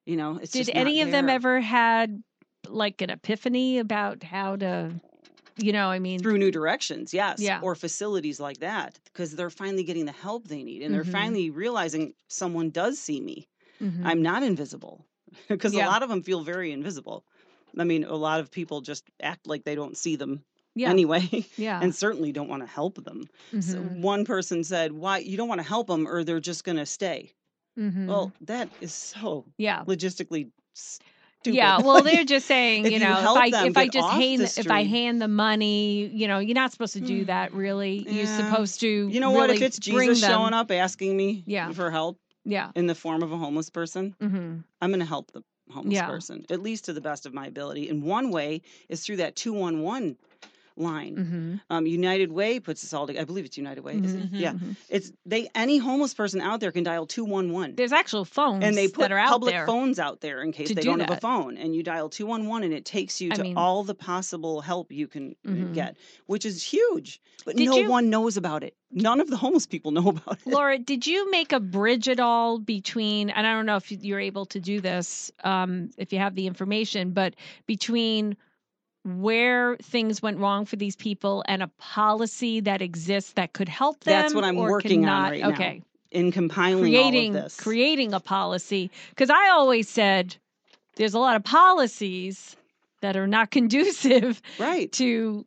you 0.05 0.17
know, 0.17 0.37
it's 0.37 0.55
Did 0.55 0.69
any 0.69 1.01
of 1.01 1.11
them 1.11 1.29
ever 1.29 1.59
had 1.61 2.23
like 2.67 3.01
an 3.01 3.09
epiphany 3.09 3.79
about 3.79 4.23
how 4.23 4.55
to, 4.57 4.99
you 5.57 5.71
know, 5.71 5.89
I 5.89 5.99
mean, 5.99 6.21
through 6.21 6.37
new 6.37 6.51
directions 6.51 7.13
yes 7.13 7.43
Yeah. 7.43 7.59
or 7.59 7.75
facilities 7.75 8.39
like 8.39 8.59
that 8.59 8.99
because 9.05 9.35
they're 9.35 9.49
finally 9.49 9.83
getting 9.83 10.05
the 10.05 10.11
help 10.11 10.47
they 10.47 10.63
need 10.63 10.81
and 10.81 10.93
they're 10.93 11.03
Mhm. 11.03 11.05
finally 11.05 11.49
realizing 11.49 12.13
someone 12.27 12.69
does 12.71 12.97
see 12.99 13.21
me 13.21 13.47
Mhm. 13.79 14.11
i'm 14.11 14.21
not 14.21 14.43
invisible 14.43 15.05
because 15.49 15.73
Yeah. 15.73 15.75
a 15.75 15.81
lot 15.81 16.03
of 16.03 16.09
them 16.09 16.23
feel 16.23 16.41
very 16.43 16.71
invisible 16.71 17.25
i 17.79 17.83
mean 17.83 18.03
a 18.03 18.15
lot 18.15 18.39
of 18.39 18.51
people 18.51 18.81
just 18.81 19.09
act 19.21 19.47
like 19.47 19.63
they 19.65 19.75
don't 19.75 19.97
see 19.97 20.15
them 20.15 20.45
yeah, 20.77 20.89
anyway 20.89 21.45
yeah. 21.57 21.79
and 21.81 21.93
certainly 21.95 22.31
don't 22.31 22.47
want 22.49 22.61
to 22.63 22.67
help 22.67 23.03
them 23.03 23.27
so 23.59 23.77
Mhm. 23.79 24.01
one 24.01 24.23
person 24.25 24.63
said 24.63 24.91
why 24.93 25.17
you 25.19 25.35
don't 25.37 25.47
want 25.49 25.61
to 25.61 25.67
help 25.67 25.87
them 25.87 26.07
or 26.07 26.23
they're 26.23 26.39
just 26.51 26.63
going 26.63 26.77
to 26.77 26.85
stay 26.85 27.31
Mhm. 27.77 28.07
well 28.07 28.31
that 28.41 28.69
is 28.81 28.93
so 28.93 29.45
yeah. 29.57 29.83
logistically 29.85 30.49
stupid 30.73 31.55
Yeah, 31.55 31.79
well, 31.79 32.01
they're 32.03 32.25
just 32.35 32.47
saying, 32.47 32.85
you 32.85 32.91
you 32.93 32.99
know, 32.99 33.19
if 33.35 33.53
I 33.55 33.65
if 33.67 33.77
I 33.77 33.87
just 33.87 34.09
hand 34.09 34.41
the 34.41 34.59
if 34.59 34.69
I 34.71 34.83
hand 34.83 35.21
the 35.21 35.27
money, 35.27 36.07
you 36.07 36.27
know, 36.27 36.39
you're 36.39 36.55
not 36.55 36.71
supposed 36.71 36.93
to 36.93 37.01
do 37.01 37.25
that. 37.25 37.53
Really, 37.53 38.05
you're 38.09 38.25
supposed 38.25 38.79
to. 38.81 38.87
you 38.87 39.19
know 39.19 39.31
what 39.31 39.49
if 39.51 39.61
it's 39.61 39.77
jesus 39.79 40.19
them- 40.21 40.29
showing 40.31 40.53
up 40.53 40.71
asking 40.71 41.15
me 41.15 41.43
Yeah. 41.45 41.71
for 41.71 41.91
help 41.91 42.19
Yeah. 42.43 42.71
in 42.75 42.87
the 42.87 42.95
form 42.95 43.21
of 43.23 43.31
a 43.31 43.37
homeless 43.37 43.69
person 43.69 44.15
hmm 44.19 44.57
I'm 44.81 44.89
going 44.89 44.99
to 44.99 45.05
help 45.05 45.31
the 45.31 45.43
homeless 45.71 45.95
Yeah. 45.95 46.07
person, 46.07 46.45
at 46.49 46.61
least 46.61 46.85
to 46.85 46.93
the 46.93 47.01
best 47.01 47.25
of 47.25 47.33
my 47.33 47.45
ability. 47.47 47.89
And 47.89 48.03
one 48.03 48.29
way 48.31 48.61
is 48.89 49.03
through 49.05 49.17
that 49.17 49.35
211 49.35 50.17
line. 50.77 51.15
hmm 51.69 51.73
Um, 51.73 51.85
United 51.87 52.31
Way 52.31 52.59
puts 52.59 52.83
us 52.83 52.93
all 52.93 53.07
together. 53.07 53.21
I 53.23 53.25
believe 53.25 53.45
it's 53.45 53.57
United 53.57 53.83
Way. 53.83 53.95
Is 53.97 54.13
it? 54.13 54.25
Yeah. 54.31 54.53
It's 54.89 55.11
they 55.25 55.49
any 55.55 55.77
homeless 55.77 56.13
person 56.13 56.39
out 56.41 56.59
there 56.59 56.71
can 56.71 56.83
dial 56.83 57.05
211. 57.05 57.75
There's 57.75 57.91
actual 57.91 58.25
phones 58.25 58.63
And 58.63 58.75
they 58.77 58.87
put 58.87 59.01
that 59.01 59.11
are 59.11 59.17
out 59.17 59.29
public 59.29 59.53
there. 59.53 59.65
phones 59.65 59.99
out 59.99 60.21
there 60.21 60.41
in 60.41 60.51
case 60.51 60.69
they 60.69 60.75
do 60.75 60.81
don't 60.89 60.99
have 60.99 61.09
a 61.11 61.17
phone. 61.19 61.57
And 61.57 61.75
you 61.75 61.83
dial 61.83 62.09
211 62.09 62.63
and 62.65 62.73
it 62.73 62.85
takes 62.85 63.19
you 63.21 63.31
I 63.31 63.35
to 63.35 63.43
mean- 63.43 63.57
all 63.57 63.83
the 63.83 63.95
possible 63.95 64.61
help 64.61 64.91
you 64.91 65.07
can 65.07 65.35
uh, 65.45 65.49
Mhm. 65.49 65.73
get, 65.73 65.97
which 66.27 66.45
is 66.45 66.63
huge. 66.63 67.19
But 67.45 67.55
Did 67.55 67.65
no 67.69 67.77
you- 67.77 67.89
one 67.89 68.09
knows 68.09 68.37
about 68.37 68.63
it. 68.63 68.75
None 68.91 69.19
of 69.19 69.29
the 69.29 69.35
homeless 69.37 69.65
people 69.67 69.91
know 69.91 70.07
about 70.09 70.39
it. 70.45 70.47
Laura, 70.47 70.77
did 70.79 71.05
you 71.05 71.29
make 71.29 71.51
a 71.51 71.59
bridge 71.59 72.07
at 72.07 72.19
all 72.21 72.57
between, 72.59 73.29
and 73.29 73.45
I 73.45 73.53
don't 73.53 73.65
know 73.65 73.75
if 73.75 73.91
you're 73.91 74.19
able 74.19 74.45
to 74.47 74.59
do 74.61 74.79
this, 74.79 75.29
um, 75.43 75.89
if 75.97 76.13
you 76.13 76.19
have 76.19 76.35
the 76.35 76.47
information, 76.47 77.11
but 77.11 77.35
between 77.65 78.37
where 79.07 79.77
things 79.77 80.21
went 80.21 80.37
wrong 80.37 80.65
for 80.65 80.75
these 80.75 80.95
people 80.95 81.43
and 81.47 81.63
a 81.63 81.67
policy 81.79 82.59
that 82.61 82.81
exists 82.81 83.33
that 83.33 83.53
could 83.53 83.69
help 83.69 84.03
them? 84.03 84.21
That's 84.21 84.33
what 84.33 84.43
I'm 84.43 84.57
or 84.57 84.69
working 84.69 85.05
on 85.05 85.05
cannot? 85.05 85.31
right 85.31 85.41
now, 85.41 85.49
Okay. 85.49 85.81
In 86.11 86.31
compiling 86.31 86.83
creating 86.83 87.35
all 87.35 87.37
of 87.39 87.43
this. 87.45 87.55
creating 87.57 88.13
a 88.13 88.19
policy 88.19 88.89
because 89.09 89.29
I 89.29 89.49
always 89.49 89.89
said 89.89 90.35
there's 90.95 91.13
a 91.13 91.19
lot 91.19 91.35
of 91.35 91.43
policies 91.43 92.55
that 93.01 93.15
are 93.17 93.27
not 93.27 93.51
conducive 93.57 94.41
right. 94.59 94.91
to 94.93 95.45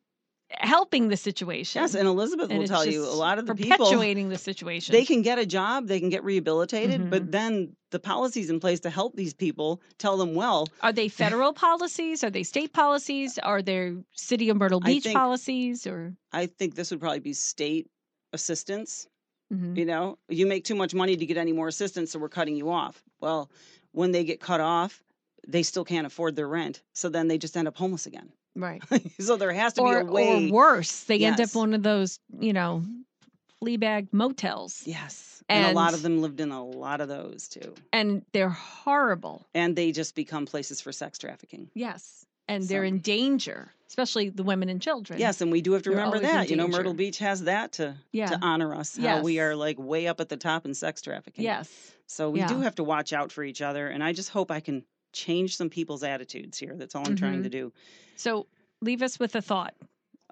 helping 0.50 1.08
the 1.08 1.16
situation. 1.16 1.80
Yes, 1.80 1.94
and 1.94 2.06
Elizabeth 2.08 2.50
And 2.50 2.58
will 2.58 2.66
tell 2.66 2.84
you 2.84 3.04
a 3.04 3.08
lot 3.14 3.38
of 3.38 3.46
the 3.46 3.54
people 3.54 3.86
perpetuating 3.86 4.28
the 4.28 4.38
situation. 4.38 4.92
they 4.94 5.04
can 5.04 5.22
get 5.22 5.38
a 5.38 5.46
job, 5.46 5.86
they 5.86 6.00
can 6.00 6.08
get 6.10 6.24
rehabilitated, 6.24 7.00
Mhm. 7.00 7.10
but 7.10 7.30
then 7.32 7.76
the 7.90 7.98
policies 7.98 8.50
in 8.50 8.60
place 8.60 8.80
to 8.80 8.90
help 8.90 9.16
these 9.16 9.34
people 9.34 9.80
tell 9.98 10.16
them, 10.16 10.34
well, 10.34 10.68
Are 10.82 10.92
they 10.92 11.08
federal 11.08 11.52
policies? 11.52 12.22
Are 12.24 12.30
they 12.30 12.42
state 12.42 12.72
policies? 12.72 13.38
Are 13.38 13.62
they 13.62 13.94
city 14.12 14.48
of 14.48 14.56
Myrtle 14.56 14.80
Beach 14.80 15.04
think- 15.04 15.16
policies? 15.16 15.86
Or 15.86 16.14
I 16.32 16.46
think 16.46 16.74
this 16.74 16.90
would 16.90 17.00
probably 17.00 17.20
be 17.20 17.32
state 17.32 17.88
assistance. 18.32 19.06
Mhm. 19.52 19.76
You 19.76 19.84
know, 19.84 20.18
you 20.28 20.46
make 20.46 20.64
too 20.64 20.76
much 20.76 20.94
money 20.94 21.16
to 21.16 21.26
get 21.26 21.36
any 21.36 21.52
more 21.52 21.66
assistance, 21.68 22.12
so 22.12 22.18
we're 22.20 22.28
cutting 22.28 22.54
you 22.56 22.70
off. 22.70 23.02
Well, 23.20 23.50
when 23.92 24.12
they 24.12 24.22
get 24.24 24.40
cut 24.40 24.60
off, 24.60 25.02
they 25.48 25.64
still 25.64 25.84
can't 25.84 26.06
afford 26.06 26.36
their 26.36 26.46
rent, 26.46 26.82
so 26.92 27.08
then 27.08 27.26
they 27.26 27.38
just 27.38 27.56
end 27.56 27.66
up 27.66 27.76
homeless 27.76 28.06
again. 28.06 28.30
right, 28.54 28.80
so 29.20 29.36
there 29.36 29.52
has 29.52 29.72
to 29.74 29.80
or 29.82 30.04
be 30.04 30.08
a 30.08 30.12
way. 30.12 30.48
or 30.48 30.52
worse, 30.52 31.04
they 31.04 31.24
end 31.24 31.40
up 31.40 31.52
one 31.54 31.72
of 31.74 31.82
those 31.82 32.18
you 32.38 32.52
know 32.52 32.84
flea 33.60 33.76
bag 33.76 34.08
motels, 34.12 34.82
yes, 34.86 35.42
and, 35.48 35.66
a 35.76 35.78
lot 35.78 35.94
of 35.94 36.02
them 36.02 36.20
lived 36.20 36.40
in 36.40 36.50
a 36.50 36.64
lot 36.64 37.00
of 37.00 37.08
those 37.08 37.46
too, 37.48 37.74
and 37.92 38.24
they're 38.32 38.48
horrible. 38.48 39.46
and 39.54 39.76
they 39.76 39.92
just 39.92 40.14
become 40.14 40.46
places 40.46 40.80
for 40.80 40.92
sex 40.92 41.18
trafficking. 41.18 41.70
Yes, 41.74 42.24
and 42.48 42.64
they're 42.64 42.84
in 42.84 42.98
danger, 42.98 43.70
especially 43.88 44.28
the 44.30 44.42
women 44.42 44.68
and 44.68 44.80
children. 44.82 45.20
Yes, 45.20 45.40
and 45.40 45.52
we 45.52 45.60
do 45.60 45.72
have 45.72 45.82
to 45.82 45.90
They're 45.90 45.98
remember 45.98 46.20
that. 46.20 46.50
You 46.50 46.56
know, 46.56 46.66
Myrtle. 46.68 46.94
Beach 46.94 47.18
has 47.18 47.44
that 47.44 47.72
to 47.72 47.94
yeah, 48.12 48.26
to 48.30 48.38
honor 48.42 48.74
us. 48.74 48.96
How 48.96 49.20
we 49.22 49.38
are 49.40 49.54
like 49.54 49.78
way 49.78 50.06
up 50.08 50.20
at 50.20 50.28
the 50.28 50.36
top 50.36 50.64
in 50.66 50.74
sex 50.74 51.02
trafficking. 51.02 51.44
yes. 51.44 51.68
So 52.06 52.28
we 52.30 52.42
do 52.44 52.60
have 52.60 52.74
to 52.76 52.84
watch 52.84 53.12
out 53.12 53.30
for 53.30 53.44
each 53.44 53.62
other, 53.62 53.86
and 53.86 54.02
I 54.02 54.12
just 54.12 54.30
hope 54.30 54.50
I 54.50 54.58
can 54.60 54.84
change 55.12 55.56
some 55.56 55.70
people's 55.70 56.02
attitudes 56.02 56.58
here. 56.58 56.74
That's 56.76 56.94
all 56.96 57.06
I'm 57.06 57.14
trying 57.16 57.40
Mhm. 57.40 57.44
to 57.44 57.48
do. 57.50 57.72
So 58.16 58.46
leave 58.80 59.02
us 59.02 59.18
with 59.20 59.34
a 59.36 59.42
thought. 59.42 59.74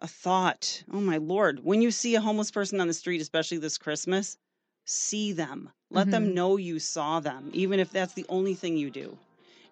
A 0.00 0.06
thought. 0.08 0.84
Oh 0.92 1.00
my 1.00 1.16
lord! 1.16 1.64
When 1.64 1.82
you 1.82 1.90
see 1.90 2.14
a 2.14 2.20
homeless 2.20 2.50
person 2.50 2.80
on 2.80 2.86
the 2.86 2.94
street, 2.94 3.20
especially 3.20 3.58
this 3.58 3.78
Christmas, 3.78 4.36
see 4.84 5.32
them. 5.32 5.70
Let 5.90 6.08
Mhm. 6.08 6.10
them 6.10 6.34
know 6.34 6.56
you 6.56 6.78
saw 6.78 7.18
them, 7.20 7.50
even 7.52 7.80
if 7.80 7.90
that's 7.90 8.14
the 8.14 8.26
only 8.28 8.54
thing 8.54 8.76
you 8.76 8.90
do. 8.90 9.18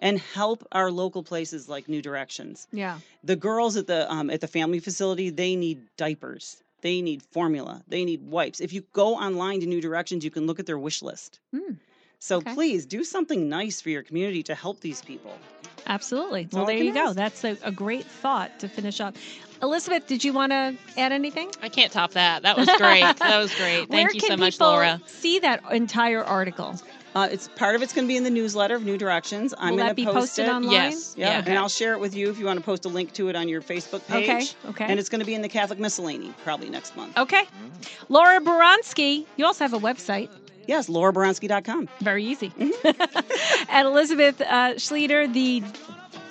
And 0.01 0.19
help 0.19 0.67
our 0.73 0.91
local 0.91 1.23
places 1.23 1.69
like 1.69 1.89
New 1.89 2.03
Directions. 2.03 2.67
Yeah, 2.73 3.01
The 3.25 3.37
girls 3.37 3.77
at 3.77 3.87
the 3.87 4.11
um, 4.12 4.31
at 4.31 4.41
the 4.41 4.49
family 4.49 4.81
facility, 4.81 5.31
they 5.31 5.55
need 5.57 5.87
diapers. 5.97 6.62
They 6.83 7.01
need 7.01 7.23
formula. 7.23 7.83
They 7.89 8.05
need 8.05 8.23
wipes. 8.23 8.61
If 8.61 8.73
you 8.73 8.83
go 8.93 9.15
online 9.17 9.61
to 9.61 9.67
New 9.67 9.81
Directions, 9.81 10.25
you 10.25 10.31
can 10.31 10.47
look 10.47 10.59
at 10.59 10.67
their 10.67 10.79
wish 10.79 11.03
list. 11.03 11.41
Hmm. 11.55 11.75
So 12.19 12.39
Okay. 12.39 12.55
please 12.55 12.85
do 12.87 13.05
something 13.05 13.49
nice 13.49 13.81
for 13.81 13.91
your 13.91 14.03
community 14.03 14.43
to 14.45 14.55
help 14.55 14.81
these 14.81 15.03
people. 15.03 15.39
absolutely. 15.87 16.49
Well, 16.53 16.67
there 16.67 16.77
you 16.77 16.93
go. 16.93 17.12
That's 17.12 17.45
a, 17.45 17.57
a 17.62 17.71
great 17.71 18.05
thought 18.05 18.59
to 18.61 18.69
finish 18.69 19.01
up. 19.01 19.15
Elizabeth, 19.62 20.07
did 20.07 20.23
you 20.25 20.33
want 20.33 20.53
to 20.53 20.75
add 20.97 21.12
anything? 21.12 21.51
I 21.62 21.69
can't 21.69 21.92
top 21.92 22.12
that. 22.12 22.42
That 22.42 22.57
was 22.57 22.66
great. 22.77 23.03
that 23.19 23.38
was 23.38 23.55
great. 23.55 23.88
Where 23.88 24.03
Thank 24.09 24.14
you 24.14 24.21
can 24.21 24.31
so 24.31 24.37
much, 24.37 24.55
people 24.55 24.69
Laura. 24.69 25.01
See 25.07 25.38
that 25.40 25.62
entire 25.73 26.23
article. 26.25 26.75
Uh, 27.14 27.29
it's 27.33 27.49
part 27.57 27.75
of 27.75 27.81
it's 27.81 27.95
going 27.95 28.07
to 28.07 28.09
be 28.09 28.16
in 28.19 28.25
the 28.25 28.31
newsletter 28.31 28.75
of 28.77 28.85
New 28.85 28.99
Directions. 28.99 29.55
I'm 29.57 29.71
Will 29.71 29.77
going 29.79 29.87
that 29.87 29.92
to 29.92 29.95
be 29.95 30.05
post 30.05 30.16
posted 30.16 30.47
it. 30.47 30.51
online? 30.51 30.71
Yes. 30.73 31.14
Yeah, 31.16 31.38
Yeah. 31.38 31.45
and 31.47 31.59
I'll 31.59 31.71
share 31.71 31.95
it 31.95 32.01
with 32.01 32.14
you 32.14 32.29
if 32.29 32.38
you 32.38 32.45
want 32.45 32.59
to 32.59 32.64
post 32.64 32.85
a 32.85 32.88
link 32.90 33.14
to 33.14 33.31
it 33.31 33.37
on 33.37 33.49
your 33.49 33.62
Facebook 33.62 34.07
page. 34.07 34.29
Okay. 34.29 34.69
Okay. 34.69 34.85
And 34.85 35.01
it's 35.01 35.09
going 35.09 35.21
to 35.21 35.25
be 35.27 35.35
in 35.35 35.40
the 35.40 35.49
Catholic 35.49 35.79
Miscellany 35.79 36.35
probably 36.45 36.69
next 36.69 36.95
month. 36.95 37.16
okay. 37.16 37.45
Laura 38.11 38.38
Boronski. 38.40 39.25
You 39.37 39.47
also 39.47 39.64
have 39.64 39.73
a 39.73 39.79
website. 39.79 40.29
Yes, 40.66 40.88
lauraboronski.com. 40.88 41.88
Very 42.01 42.25
easy. 42.25 42.51
Mm-hmm. 42.51 43.66
and 43.71 43.87
Elizabeth 43.88 44.40
uh, 44.42 44.75
Schlueter, 44.75 45.33
the 45.33 45.62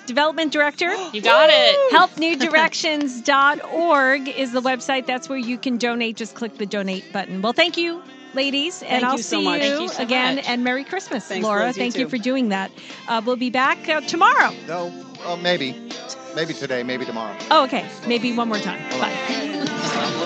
development 0.06 0.52
director. 0.52 0.94
You 1.12 1.20
got 1.22 1.48
it. 1.52 1.92
helpnewdirections.org 1.94 4.28
is 4.28 4.52
the 4.52 4.60
website. 4.60 5.06
That's 5.06 5.28
where 5.28 5.38
you 5.38 5.56
can 5.58 5.78
donate. 5.78 6.16
Just 6.16 6.34
click 6.34 6.58
the 6.58 6.66
donate 6.66 7.10
button. 7.12 7.42
Well, 7.42 7.52
thank 7.52 7.76
you, 7.76 8.02
ladies. 8.34 8.82
and 8.82 8.90
Thank 8.90 9.04
I'll 9.04 9.16
you 9.16 9.22
so 9.22 9.38
see 9.38 9.44
much. 9.44 9.62
you, 9.62 9.68
Thank 9.68 9.80
you 9.82 9.88
so 9.88 10.02
again. 10.02 10.36
much. 10.36 10.48
And 10.48 10.64
Merry 10.64 10.84
Christmas, 10.84 11.26
Thanks, 11.26 11.44
Laura. 11.44 11.66
Liz. 11.66 11.76
You 11.76 11.82
Thank 11.82 11.96
you 11.96 12.04
too. 12.04 12.10
for 12.10 12.18
doing 12.18 12.48
that. 12.50 12.70
Uh, 13.08 13.22
we'll 13.24 13.36
be 13.36 13.50
back 13.50 13.88
uh, 13.88 14.00
tomorrow. 14.02 14.52
No, 14.66 14.92
uh, 15.24 15.36
maybe, 15.36 15.74
maybe 16.34 16.52
today, 16.54 16.82
maybe 16.82 17.04
tomorrow. 17.04 17.36
Oh, 17.50 17.64
okay. 17.64 17.86
Maybe 18.06 18.34
one 18.36 18.48
more 18.48 18.58
time. 18.58 18.80
Hold. 18.90 19.00
Bye. 19.02 20.22